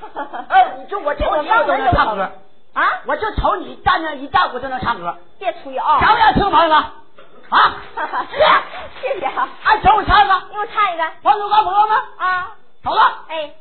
[0.48, 2.22] 哎，你就我瞅你我都能唱歌，
[2.74, 2.82] 啊！
[3.06, 6.00] 我就瞅你站那一站我就能唱歌，别吹啊！
[6.00, 6.76] 想不想听朋友们？
[7.50, 7.76] 啊，
[9.00, 9.48] 谢谢啊！
[9.64, 12.52] 哎，瞅我唱一个，你给我唱一个朋友们朋友们，啊！
[12.82, 13.02] 走了。
[13.28, 13.52] 哎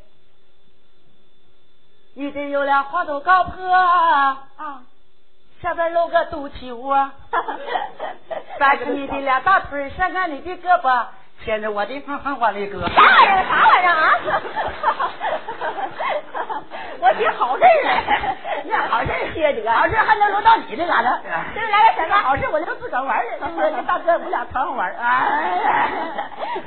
[2.20, 4.82] 你得有俩花都高坡啊，啊！
[5.62, 7.12] 下边露个肚脐窝，
[8.60, 11.06] 再看你的俩大腿，伸开你的胳膊，
[11.46, 12.90] 牵着我的哼哼往里搁。
[12.90, 13.46] 啥玩意儿？
[13.46, 14.14] 啥玩意儿啊？
[17.02, 17.92] 我寻好事儿呢，
[18.66, 21.20] 那好事儿缺德，好事儿还能轮到你这嘎达？
[21.54, 22.16] 这是来个什么？
[22.16, 23.70] 好事我就自个儿玩儿了，是不是？
[23.84, 24.92] 大哥，我俩常常玩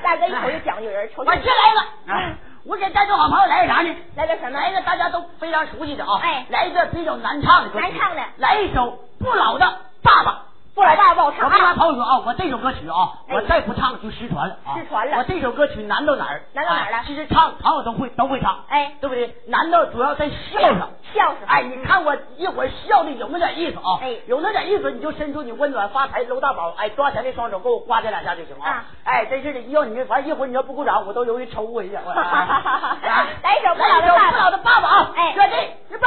[0.01, 1.81] 大哥一口就讲究人，瞅我先来一个，
[2.15, 2.23] 啊
[2.64, 3.94] 我给带众好朋友来个啥呢？
[4.16, 4.61] 来个什么？
[4.61, 9.66] 来一个大家都非常熟悉的啊，哎来一个比较难唱的歌曲，难唱的来一首不老的
[10.03, 10.42] 爸爸。
[10.74, 14.74] 不老爸不好唱我跟啊咱朋友说啊，我这首歌曲啊，哎我再不唱就失传了啊！
[14.78, 16.42] 失传了我这首歌曲难到哪儿？
[16.54, 19.35] 难到哪儿了哎其实唱朋友都会都会唱，哎对不对？
[19.48, 20.88] 难到主要在笑上。
[21.12, 21.37] 笑上。
[21.48, 28.85] 哎，你看我一会儿笑的有那点意思啊，哎有那点意思，你就伸出你温暖发财搂大宝，哎，抓钱的双手给我刮这两下就行啊啊！
[29.04, 31.98] 哎，真是的，要你这反正一会儿你要不鼓掌，我都容易抽我一下。
[32.06, 35.11] 我 啊来一首不老的不老的爸爸啊！
[35.16, 36.06] 哎准备，预备，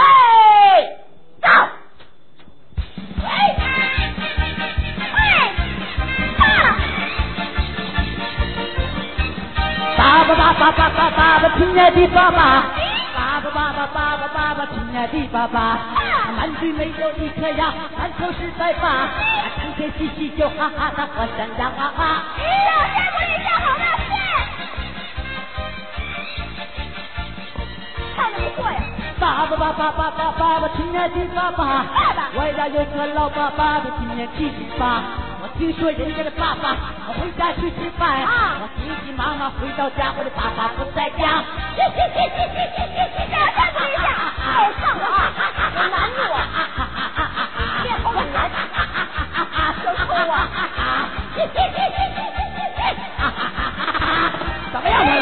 [1.41, 1.49] 走。
[10.13, 12.63] 爸爸爸爸爸爸爸爸，亲爱的爸爸，
[13.15, 15.79] 爸爸爸爸爸爸爸爸，亲爱的爸爸，
[16.37, 19.07] 满嘴没有一颗牙，满口是白发，
[19.59, 22.21] 整天嘻嘻就哈哈的欢声呀哈哈。
[22.37, 23.85] 笑山不里笑好了，
[28.15, 28.77] 唱的不错呀。
[29.19, 31.57] 爸爸爸爸爸爸爸爸，亲爱的爸爸，
[31.91, 35.01] 爸爸我家有个老爸爸，他今年七十八。
[35.53, 36.75] 我听说人家的爸爸
[37.13, 41.43] 回家去吃饭，啊我急急忙忙回到家，我的爸爸不在家。
[41.77, 41.85] 笑
[43.53, 44.09] 山不里笑，
[44.41, 45.05] 好唱啊！
[45.75, 46.41] 我难住啊！
[47.83, 48.49] 别吼你了，
[49.83, 50.35] 小偷啊！
[54.73, 55.05] 怎么样，朋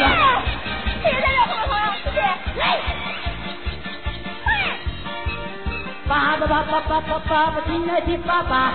[6.42, 8.72] 爸爸爸爸爸爸爸爸，亲爱的爸爸，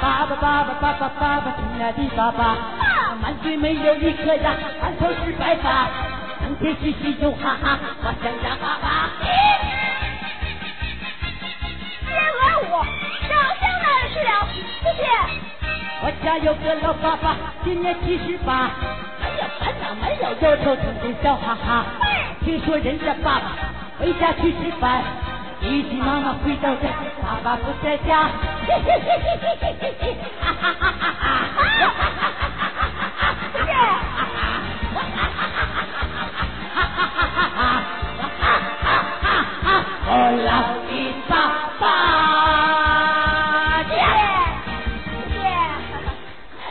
[0.00, 2.56] 爸爸爸爸爸爸爸爸，亲爱的爸爸，
[3.20, 5.88] 满嘴没有一颗牙，满头是白发，
[6.40, 9.10] 整天嘻嘻又哈哈，我想家爸爸。
[12.06, 12.86] 别惹我，
[13.28, 14.46] 照相了是了，
[14.84, 15.02] 谢谢。
[16.02, 18.70] 我家有个老爸爸，今年七十八，
[19.20, 21.84] 没有烦恼，没有忧愁，整天笑哈哈。
[22.44, 23.56] 听说人家爸爸
[23.98, 25.02] 回家去吃饭，
[25.60, 26.88] 一急忙忙回到家，
[27.22, 28.30] 爸爸不在家。
[28.66, 31.64] 嘿嘿嘿嘿嘿嘿嘿嘿，哈哈哈哈哈哈！
[33.66, 33.72] 耶！
[36.74, 37.82] 哈哈哈哈哈。
[40.06, 40.10] 我
[40.46, 40.48] 老
[40.86, 40.90] 的
[41.28, 41.32] 爸
[41.80, 41.82] 爸，
[43.82, 44.00] 谢谢，
[45.28, 45.42] 谢谢，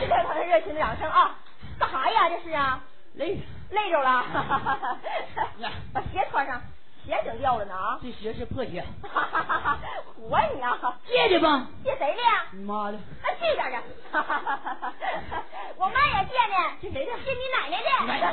[0.06, 1.16] 谢他们热情的掌声啊！
[1.78, 2.16] 干啥呀？
[2.30, 2.80] 这是啊？
[3.14, 3.38] 累，
[3.70, 4.24] 累着了，
[5.92, 6.77] 把鞋穿上，鞋整
[7.48, 7.98] 掉了呢啊！
[8.02, 8.84] 这鞋是破鞋，
[10.20, 10.78] 唬你啊！
[11.06, 11.66] 借的吧？
[11.82, 12.44] 借谁的呀？
[12.52, 12.98] 你妈的！
[12.98, 13.78] 啊，这边的，
[15.78, 16.76] 我妈也借呢。
[16.82, 17.12] 借谁的？
[17.24, 17.82] 借你奶奶
[18.20, 18.26] 的。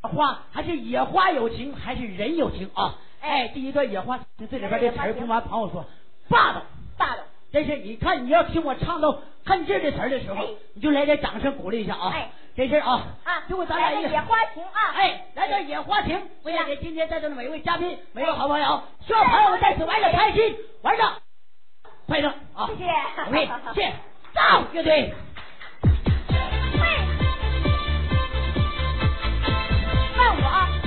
[0.08, 2.94] 花还是野花有情，还是人有情啊？
[3.20, 5.84] 哎，第一段野花，这里边的词儿，听完朋友说
[6.30, 6.62] 霸道，
[6.96, 7.22] 霸道。
[7.52, 12.10] 真是，你看你要听我唱到看劲儿的词儿的时候，你就来点掌声鼓励一下啊！
[12.14, 13.06] 哎，真是啊！
[13.22, 14.90] 啊，就为咱俩一野花情啊！
[14.96, 21.04] 哎，来点野花情，为了给今天在座的每位嘉宾、每位好朋友，希望朋友们在此玩的开心，玩的
[22.08, 22.66] 快乐啊！
[22.66, 22.90] 谢谢
[23.28, 23.92] ，OK，谢谢，
[24.34, 25.14] 到乐队。
[30.16, 30.77] 问我啊。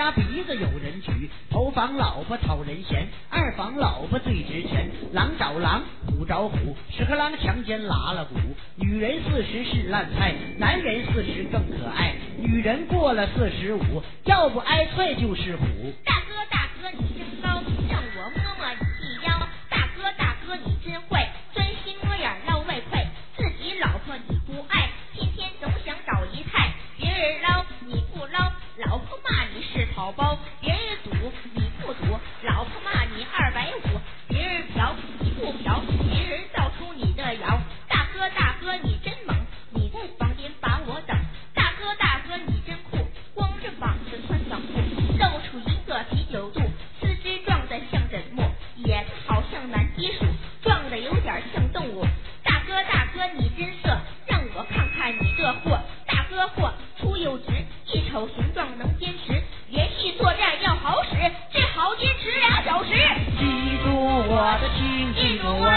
[0.00, 4.90] 家鼻子有人举，头房老婆讨人嫌，二房老婆最值钱。
[5.12, 8.36] 狼找狼，虎找虎，屎壳郎强奸拉了鼓。
[8.76, 12.14] 女人四十是烂菜，男人四十更可爱。
[12.38, 15.66] 女人过了四十五，要不挨踹就是虎。
[16.02, 16.69] 大哥大。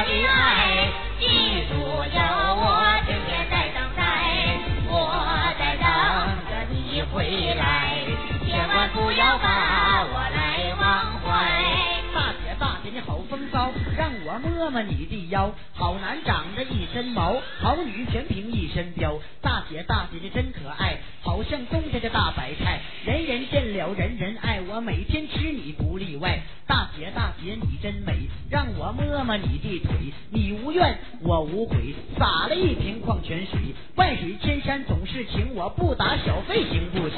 [0.05, 1.27] 的爱记
[1.69, 2.21] 住有
[2.59, 4.93] 我天天在等待我
[5.57, 5.87] 在等
[6.49, 8.03] 着你回来
[8.45, 11.31] 千万不要把我来忘怀
[12.13, 15.53] 大姐大姐你好风骚让我摸摸你的腰。
[15.73, 19.19] 好男长着一身毛好女全凭一身膘。
[19.41, 22.81] 大姐大姐你真可爱好像冬天的大白菜。
[23.05, 25.22] 人人见了人人爱我每天
[28.93, 33.59] 摸摸你的腿，你无怨我无悔，洒了一瓶矿泉水，
[33.95, 37.17] 万水千山总是情，我不打小费行不行？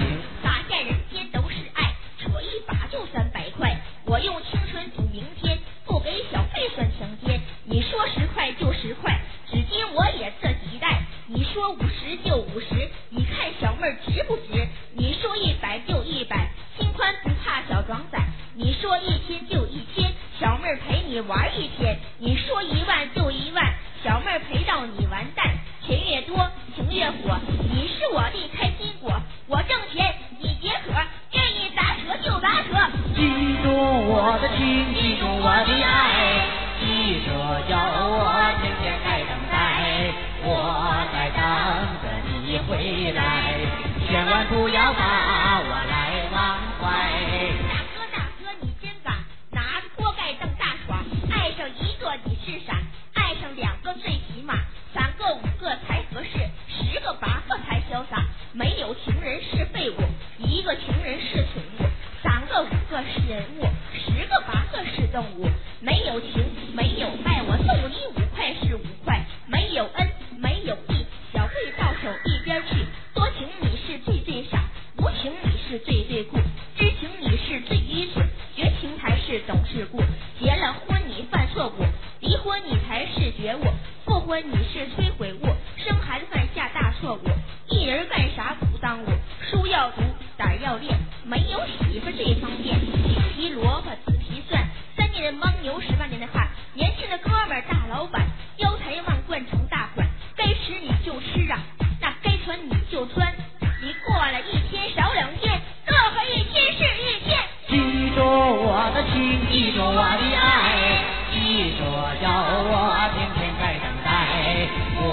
[109.12, 111.84] 请，记住我的爱，记住
[112.24, 112.26] 要
[112.66, 112.72] 我
[113.14, 115.04] 天天在等待，我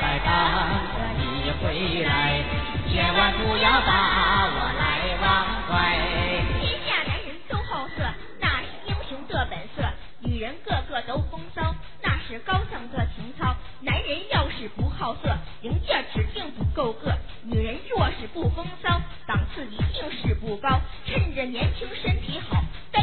[0.00, 0.28] 在等
[0.94, 2.42] 着你回来，
[2.88, 4.80] 千万不要把我来
[5.22, 5.24] 忘
[5.68, 5.70] 怀。
[6.60, 8.02] 天下男人都好色，
[8.40, 9.82] 那是英雄的本色；
[10.20, 13.56] 女人个个都风骚，那是高尚的情操。
[13.82, 17.12] 男人要是不好色，零件指定不够个；
[17.44, 20.80] 女人若是不风骚，档次一定是不高。
[21.06, 22.29] 趁着年轻身体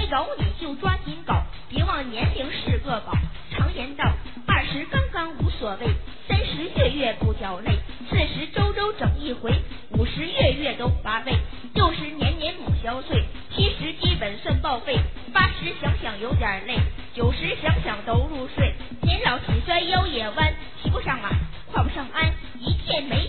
[0.10, 3.14] 好，该搞你就抓紧搞，别忘年龄是个宝。
[3.52, 4.06] 常言道，
[4.48, 5.88] 二十刚刚无所谓，
[6.28, 7.80] 三十月月不掉泪，
[8.10, 9.52] 四十周周整一回，
[9.92, 11.34] 五十月月都乏味，
[11.74, 14.98] 六十年年不消岁，七十基本算报废，
[15.34, 16.78] 八十想想有点累，
[17.14, 21.30] 九十想想都入睡，年老体衰腰也弯，骑不上马，
[21.72, 23.27] 跨不上鞍，一见美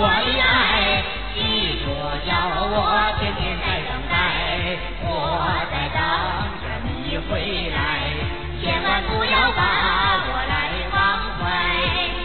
[0.00, 1.02] 我的爱，
[1.34, 1.90] 记住
[2.30, 2.30] 要
[2.70, 2.78] 我
[3.18, 4.14] 天天在等待，
[5.02, 5.10] 我
[5.72, 5.98] 在等
[6.62, 8.14] 着你回来，
[8.62, 9.58] 千万不要把
[10.22, 10.96] 我来忘
[11.34, 11.42] 怀。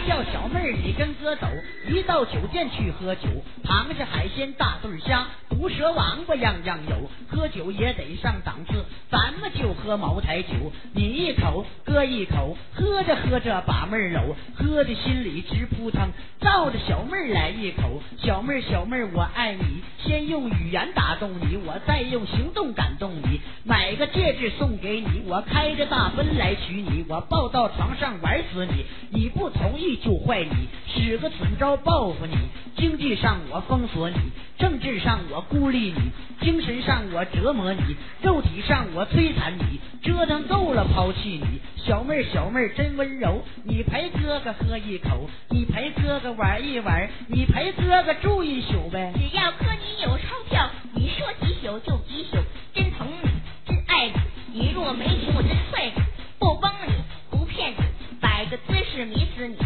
[0.06, 1.48] 叫小妹儿，你跟哥走，
[1.88, 3.26] 一到酒店去喝酒，
[3.64, 5.26] 螃蟹、海鲜、大对虾，
[5.64, 32.36] 毒蛇、王八样样有，喝酒也得上档次，咱们就喝茅台酒，你一口，哥一口，喝着喝着把妹儿搂，喝的心里直扑腾，照着小妹儿来一口，小妹儿小妹儿我爱你，先用语言打动你，我再用行动感动你，买个戒指送给你，我开着大奔来娶你，我抱到床上玩死你，你不同意就坏你，使个准招报复你，
[32.84, 34.16] 经济上我封锁你，
[34.58, 36.12] 政治上我孤立你，
[36.42, 49.14] 精神上我折磨你，肉体上我摧残你，折腾够了抛弃你，小妹儿小妹儿真温柔，你陪哥哥喝一口，你陪哥哥玩一玩，你陪哥哥住一宿呗。
[49.16, 52.36] 只要哥你有钞票，你说几宿就几宿，
[52.74, 53.30] 真疼你，
[53.66, 54.60] 真爱你。
[54.60, 56.02] 你若没情，我真踹你，
[56.38, 56.92] 不帮你，
[57.30, 57.76] 不骗你，
[58.20, 59.56] 摆个姿势迷死你，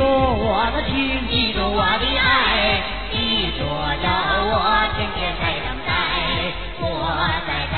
[0.00, 2.80] 住我的情，记住我的爱，
[3.12, 4.08] 记住要
[4.48, 4.56] 我
[4.96, 5.92] 天天在等待，
[6.80, 6.88] 我
[7.44, 7.76] 在等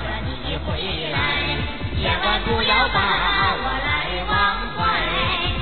[0.00, 0.72] 着你回
[1.12, 1.20] 来，
[2.00, 2.96] 千万不要把
[3.60, 4.32] 我来忘
[4.72, 4.80] 怀。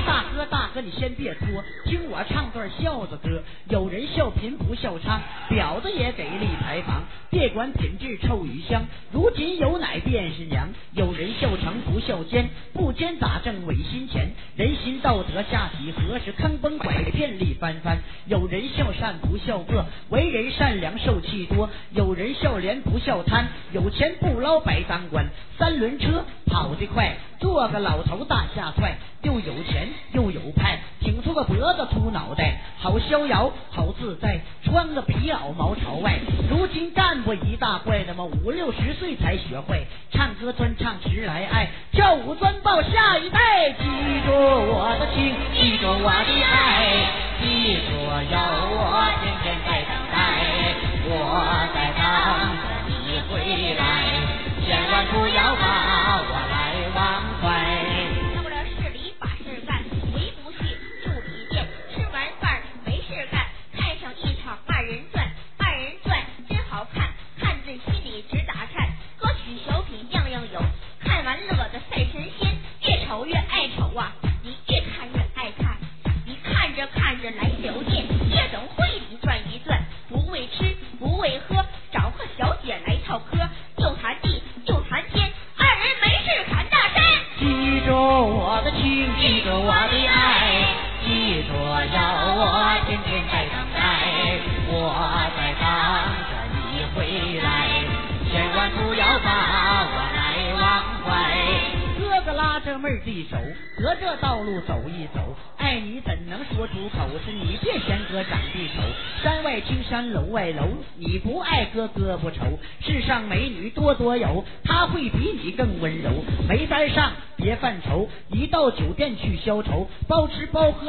[0.07, 3.43] 大哥大哥你先别说，听我唱段孝子歌。
[3.67, 5.19] 有人笑贫不笑娼，
[5.51, 7.03] 婊子也给立牌坊。
[7.29, 10.69] 别管品质臭与香，如今有奶便是娘。
[10.93, 14.31] 有人笑成不笑奸，不奸咋挣违心钱？
[14.55, 16.17] 人心道德下几何？
[16.17, 17.99] 是坑崩拐骗利翻翻。
[18.25, 21.69] 有人笑善不笑恶，为人善良受气多。
[21.91, 25.27] 有人笑廉不笑贪，有钱不捞白当官。
[25.59, 36.19] 三轮车跑得快，做个老头大下踹，又有钱又有派，挺出个脖子秃脑袋，好逍遥好自在，穿个皮袄毛朝外。
[36.49, 43.71] 如今干过一大怪，那么五六十岁才学会唱歌专唱迟来爱，跳舞专报下一代。
[43.71, 43.85] 记
[44.25, 47.09] 住我的情，记住我的爱，
[47.41, 48.21] 记住我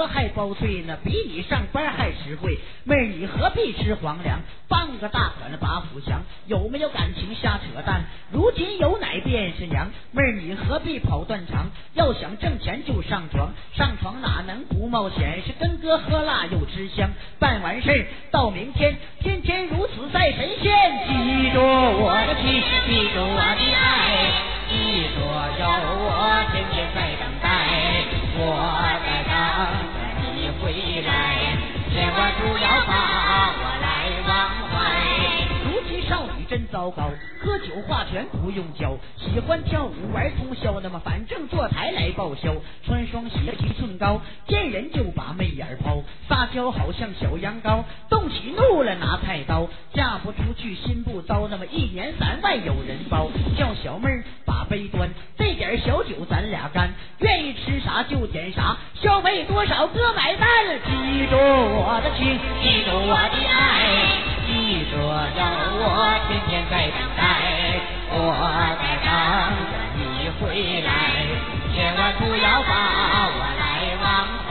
[0.06, 2.58] 还包退呢，比你上班还实惠。
[2.84, 4.40] 妹儿你何必吃皇粮？
[4.68, 8.04] 傍个大款的把府强，有没有感情瞎扯淡？
[8.32, 11.70] 如今有奶便是娘，妹儿你何必跑断肠？
[11.94, 15.42] 要想挣钱就上床，上床哪能不冒险？
[15.44, 17.10] 是跟哥喝辣又吃香，
[36.50, 37.08] 真糟糕，
[37.40, 60.48] 喝酒划拳不用教，喜欢跳舞玩通宵，那么反正坐台来报销，穿双鞋提寸高，见人就把媚眼抛，撒娇好像小羊羔，动起怒来拿菜刀，嫁不出去心不糟，那么一年三万有人包，叫小妹儿把杯端，这点小酒咱俩干，愿意吃啥就点啥，消费多少哥买单，
[60.84, 64.69] 记住我的情，记住我的爱。
[64.90, 65.40] 说要
[65.78, 65.86] 我
[66.26, 67.22] 天天在等待，
[68.10, 68.34] 我
[68.82, 69.08] 在等
[69.70, 70.90] 着你回来，
[71.72, 74.04] 千万不要把我来忘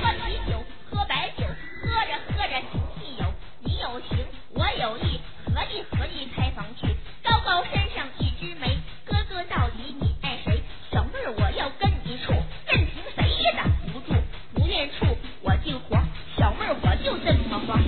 [0.00, 0.56] 喝啤酒，
[0.90, 1.44] 喝白酒，
[1.84, 3.28] 喝着喝着挺汽油。
[3.60, 4.24] 你有情，
[4.54, 6.96] 我有意，合计合计开房去。
[7.22, 10.62] 高高山上一枝梅，哥哥到底你爱谁？
[10.90, 12.32] 小妹儿我要跟你处，
[12.68, 14.18] 任凭谁也挡不住。
[14.54, 15.06] 不愿处
[15.42, 16.02] 我就黄，
[16.38, 17.78] 小妹儿我就这么黄，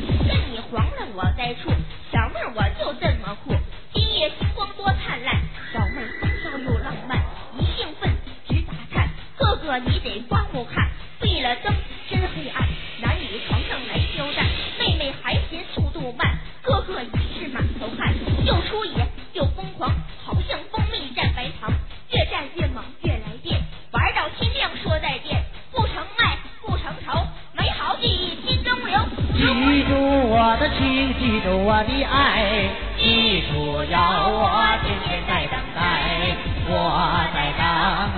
[9.79, 10.89] 你得光顾看，
[11.20, 11.75] 闭了灯
[12.09, 12.68] 真黑暗，
[13.01, 14.47] 男女床上来交战，
[14.79, 18.14] 妹妹还嫌速度慢，哥哥已是满头汗，
[18.45, 19.91] 又出野又疯狂，
[20.25, 21.72] 好像蜂蜜蘸白糖，
[22.12, 23.61] 越战越猛越来电，
[23.91, 28.99] 玩到天亮说再见，不成爱不成仇，美好记忆心中留。
[29.35, 29.95] 记住
[30.31, 36.37] 我的情，记住我的爱，记住有我天天在等待，
[36.68, 37.62] 我在等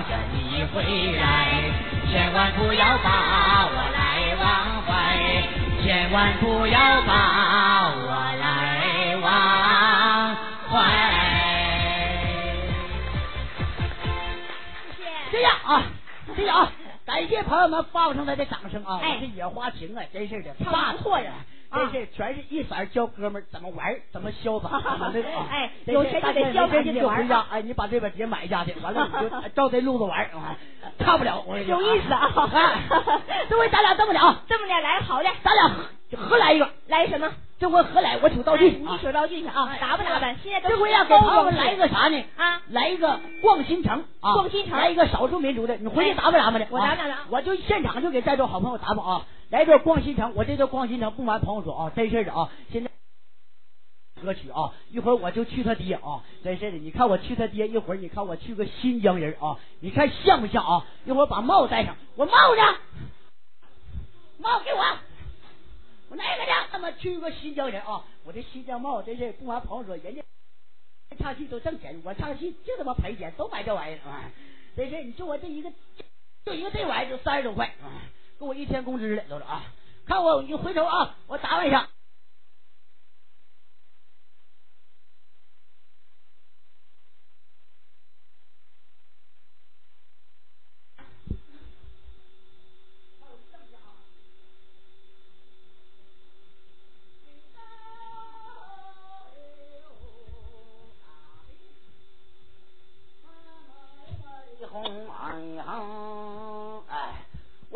[0.07, 0.13] 着
[0.73, 1.71] 回来，
[2.11, 4.91] 千万不要把我来忘怀，
[5.83, 8.09] 千万不要把我
[8.39, 10.35] 来忘
[10.69, 10.75] 怀。
[15.31, 15.83] 谢谢啊，
[16.35, 16.71] 谢谢啊，
[17.05, 18.99] 感谢朋友们放上来的掌声啊！
[19.01, 20.65] 哎这野花情啊，真是的，不
[21.03, 21.31] 错呀
[21.69, 21.89] 啊。
[21.91, 25.47] 真是全是一色儿教哥们儿怎么玩儿，怎么潇洒， 怎么那个啊！
[25.51, 30.29] 哎有钱就得潇洒就回家，哎，你把这本碟买下去，完了你就 照这路子玩
[30.99, 32.81] 差不了，我跟你说有意思啊哎，
[33.49, 35.71] 这回咱俩这么的啊，这么的来好的，咱俩
[36.15, 37.29] 合合来一个，来什么？
[37.59, 42.23] 这回何来我手道具你手道具去啊，打扮打扮，现在都这回要给朋友们来一个啥呢？
[42.37, 46.67] 啊，来一个逛新城啊，逛新城，来一个少数民族的，你回去打扮打扮去。
[46.69, 50.33] 我打扮打扮，我就现场就给在座好朋友打扮啊，来段逛新城。
[50.35, 52.91] 我这段逛新城，不瞒朋友说啊，真事的啊，现在。
[54.23, 56.77] 歌曲啊，一会儿我就去他爹啊，真是的。
[56.77, 60.85] 你看我去他爹，一会儿你看我去个新疆人啊，你看像不像啊？
[61.05, 62.61] 一会儿把帽戴上，我帽子，
[64.39, 64.83] 帽给我，
[66.09, 66.67] 我那个呢？
[66.71, 68.03] 他妈去个新疆人啊！
[68.23, 70.21] 我这新疆帽真是不瞒朋友说，人家
[71.19, 74.31] 唱戏都挣钱，我唱戏就他妈赔钱，都买这玩意儿啊！
[74.75, 75.71] 真是，你就我这一个
[76.45, 77.73] 就一个这玩意儿就三十多块，
[78.39, 79.63] 给我一天工资了都是啊！
[80.05, 81.89] 看我，你回头啊，我打扮一下。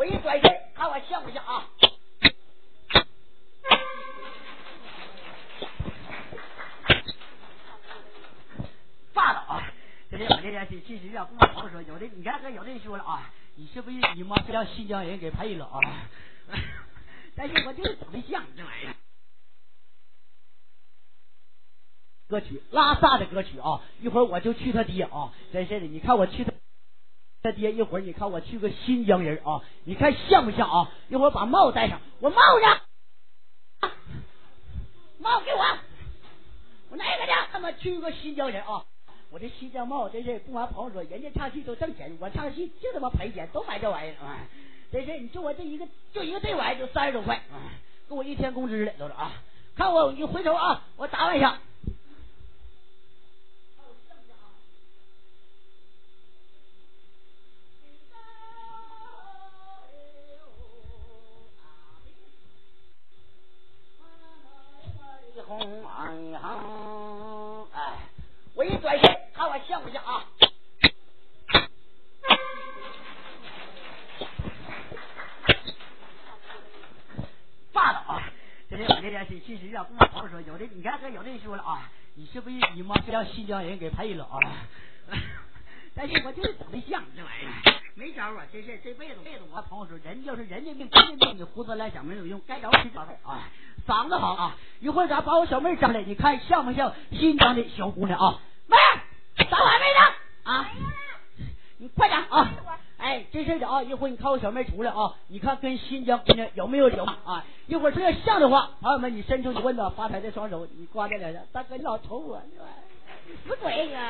[0.02, 1.68] 我一转身，看我像不像啊？
[9.14, 9.72] 霸道啊！
[10.10, 15.78] 这是我这边是，其实啊，不瞒朋友说，有的你看，有的人说了啊，你是不是你妈是让新疆人给配了啊？
[17.36, 18.94] 但是我就是长得像这玩意儿。
[22.26, 26.51] 歌曲拉萨的歌曲啊，一会儿我就去他爹啊，真是的，你看我去他。
[27.42, 30.88] 他爹，一会儿你看我去个新疆人啊，你看像不像啊？
[31.08, 32.36] 一会儿把帽戴上，我帽
[33.80, 33.88] 子，
[35.18, 35.58] 帽子给我，
[36.90, 37.32] 我哪个呢？
[37.50, 38.84] 他妈去个新疆人啊！
[39.30, 44.38] 我这新疆帽真是不瞒朋友说，人家唱戏都挣钱，我唱戏就他妈赔钱，都买这玩意儿啊！
[44.92, 47.42] 真是，你说我这一个就一个这玩意儿就三十多块，
[48.08, 49.32] 给我一天工资了都是啊！
[49.74, 51.58] 看我，你回头啊，我打扮一下。
[68.82, 70.26] 转身，看我像不像啊？
[77.72, 78.22] 霸道啊！
[78.68, 84.36] 这是我这边是，其实啊，不瞒朋友说，有的你看，有的人说了啊，你是不是你妈让新疆人给配了啊？
[85.94, 88.44] 但是我就是长得像这玩意儿，没招啊！
[88.52, 93.48] 真是这辈子辈子，我朋友说，人要是人家命，人家命，你胡思乱想没有用，该着吃着啊！
[93.86, 94.56] 嗓子好啊！
[94.80, 98.40] 一会儿咱把我小妹张来，你看像不像新疆的小姑娘啊？
[98.66, 98.76] 妹，
[99.50, 100.00] 咋还没呢？
[100.44, 100.68] 啊，
[101.78, 102.50] 你快点啊！
[102.98, 103.82] 哎，真是的啊！
[103.82, 107.44] 一会儿你看我小妹出来啊，你看跟新疆姑娘有没有有啊？
[107.66, 112.56] 一会儿这要像的话，朋友们，你伸出你问的发财的双手，你挂在脸上，大哥你老瞅我你，
[113.44, 114.00] 死鬼呀！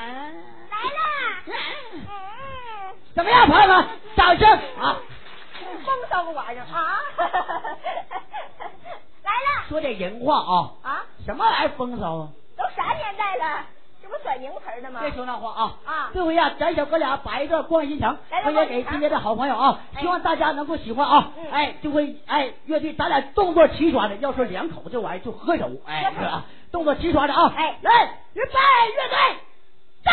[0.71, 1.55] 来了，
[3.15, 3.87] 怎么样，朋友们？
[4.17, 4.47] 掌声
[4.79, 4.99] 啊！
[5.85, 6.99] 风骚个玩意儿啊！
[9.25, 10.73] 来了，说点人话啊！
[10.83, 12.29] 啊，什么玩意儿风骚啊？
[12.57, 13.65] 都啥年代了，
[14.03, 15.01] 这不甩名词的吗？
[15.01, 15.75] 别说那话啊！
[15.87, 21.31] 啊，这回呀，咱小哥俩摆一段逛新城，分享给今天的好朋友啊，希望大家能够喜欢啊！
[21.53, 26.13] 哎，就会哎，乐队咱俩动作齐刷的，要说两口这玩意儿就喝酒，哎？
[26.73, 27.53] 动作齐刷的啊！
[27.57, 28.51] 哎，来，预备，
[28.97, 29.17] 乐队，
[30.05, 30.11] 走。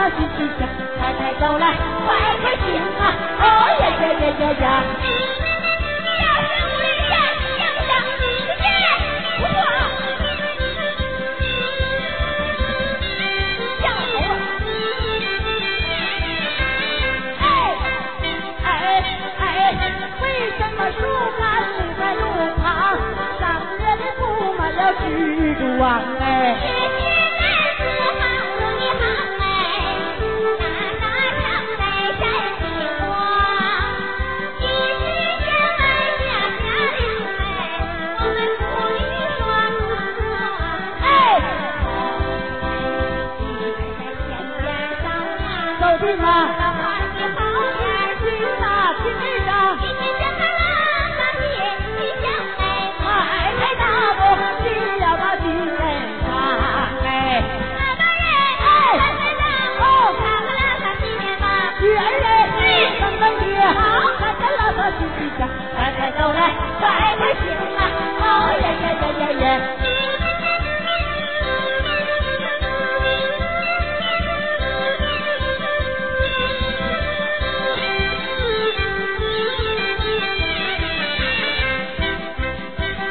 [0.00, 1.74] 快快走来，
[2.06, 2.08] 快
[2.40, 3.02] 快听啊，
[3.38, 3.44] 哦
[3.80, 4.64] 呀呀呀呀呀。
[20.90, 20.96] 树
[21.38, 22.20] 干立在路
[22.60, 22.98] 旁，
[23.38, 23.42] 上
[23.78, 24.20] 热的驸
[24.58, 26.79] 马要举着王哎。
[66.10, 66.40] 快快走来，
[66.80, 66.82] 快
[67.16, 67.42] 快行
[67.76, 67.80] 啊！
[68.20, 68.24] 哦
[68.60, 69.42] 耶耶耶耶耶！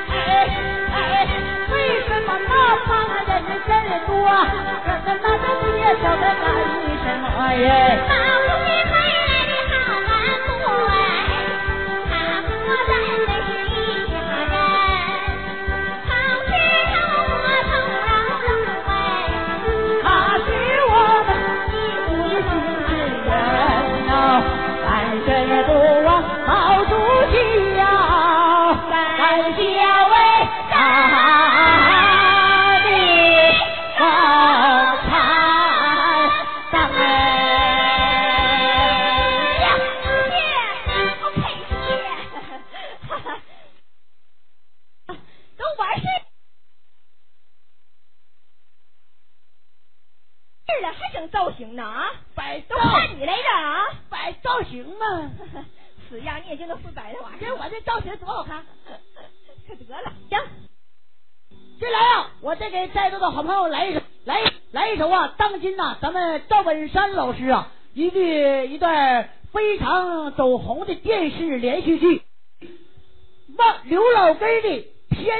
[0.09, 0.13] 哎
[0.93, 0.97] 哎，
[1.71, 1.73] 为
[2.07, 2.51] 什么那
[2.85, 2.87] 旁
[3.25, 3.71] 人人
[4.07, 4.11] 多？
[5.05, 6.43] 这那个你也晓得干
[7.03, 7.23] 什么
[7.53, 7.67] 耶？
[51.59, 52.09] 型呢啊？
[52.33, 53.85] 摆都看你来着啊！
[54.09, 55.29] 摆造型嘛，
[56.09, 58.65] 死样你也就能不摆的玩意儿，这我这造型多好看！
[59.67, 60.39] 可得了，行，
[61.79, 64.41] 接下来啊，我再给在座的好朋友来一首，来
[64.71, 72.17] 来一首啊，当今呐、咱们赵本山老师啊，一句一段非常走红的电视连续剧
[73.57, 75.37] 《望刘老根》的片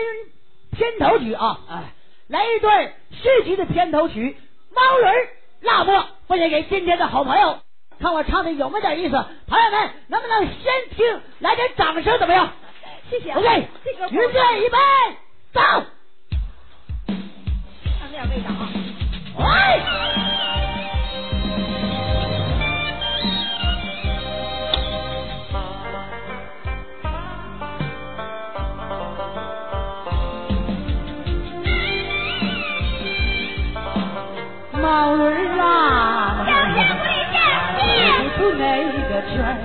[0.72, 1.94] 片头曲啊，哎，
[2.28, 4.38] 来一段市集的片头曲
[4.76, 5.28] 《猫人
[5.62, 5.96] 辣末》，
[6.28, 7.60] 分享给今天的好朋友。
[8.00, 9.26] 看我唱的有没有点意思？
[9.48, 10.56] 朋友们，能不能先
[10.96, 12.50] 听，来点掌声，怎么样？
[13.10, 13.40] 谢谢啊。
[13.40, 14.78] OK，这个预备，预备，
[15.54, 15.60] 走！
[18.00, 18.70] 尝点味道啊。
[19.38, 19.44] 喂！
[34.82, 35.49] 毛儿
[38.54, 39.56] 围出那个圈儿，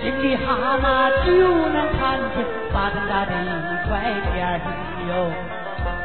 [0.00, 0.42] 心里蛤
[0.78, 0.84] 蟆
[1.24, 1.30] 就
[1.68, 2.00] 能看
[2.34, 3.44] 见巴掌大的一
[3.88, 3.90] 块
[4.32, 4.50] 天儿
[5.08, 5.10] 哟。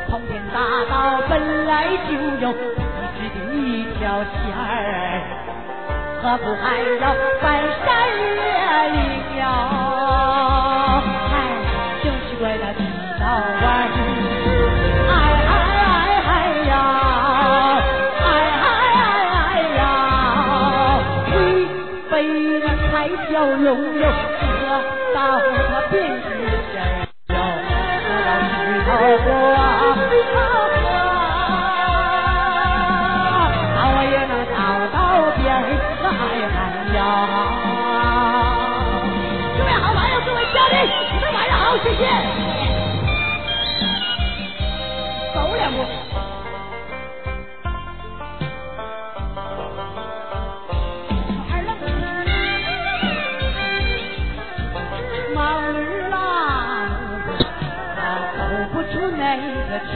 [0.09, 0.57] 通天大
[0.89, 0.93] 道
[1.29, 1.71] 本来
[2.07, 2.53] 就有一
[3.17, 5.21] 直的一条线儿，
[6.21, 6.65] 何苦还
[7.01, 7.03] 要
[7.41, 7.45] 翻
[7.83, 8.37] 山越
[8.93, 8.97] 岭
[9.39, 9.86] 哟？
[23.47, 23.65] 才叫龙
[23.97, 24.03] 哟，
[24.41, 24.43] 得
[25.13, 25.17] 到
[25.69, 26.27] 它便是
[26.73, 26.75] 神
[27.29, 28.51] 哟，得到石
[28.83, 28.87] 头
[29.23, 29.59] 过啊。
[33.77, 34.55] 啊，我也能找
[34.91, 34.95] 到
[35.37, 35.57] 边儿，
[36.03, 36.99] 哎嗨呀！
[39.57, 40.75] 各位好朋友，各位嘉宾，
[41.13, 42.03] 你们晚上好，谢谢。
[45.33, 45.77] 走两步。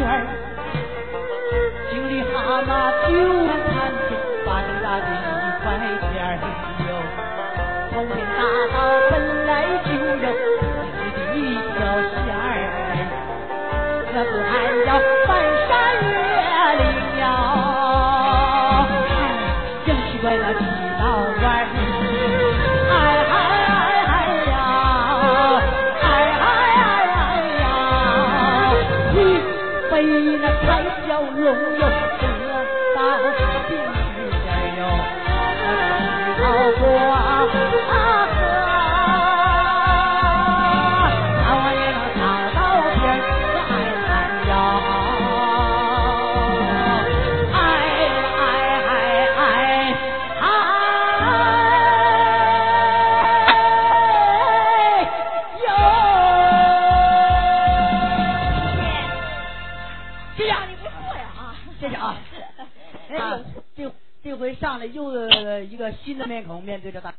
[0.03, 0.30] 个
[66.31, 67.13] 面孔面对着大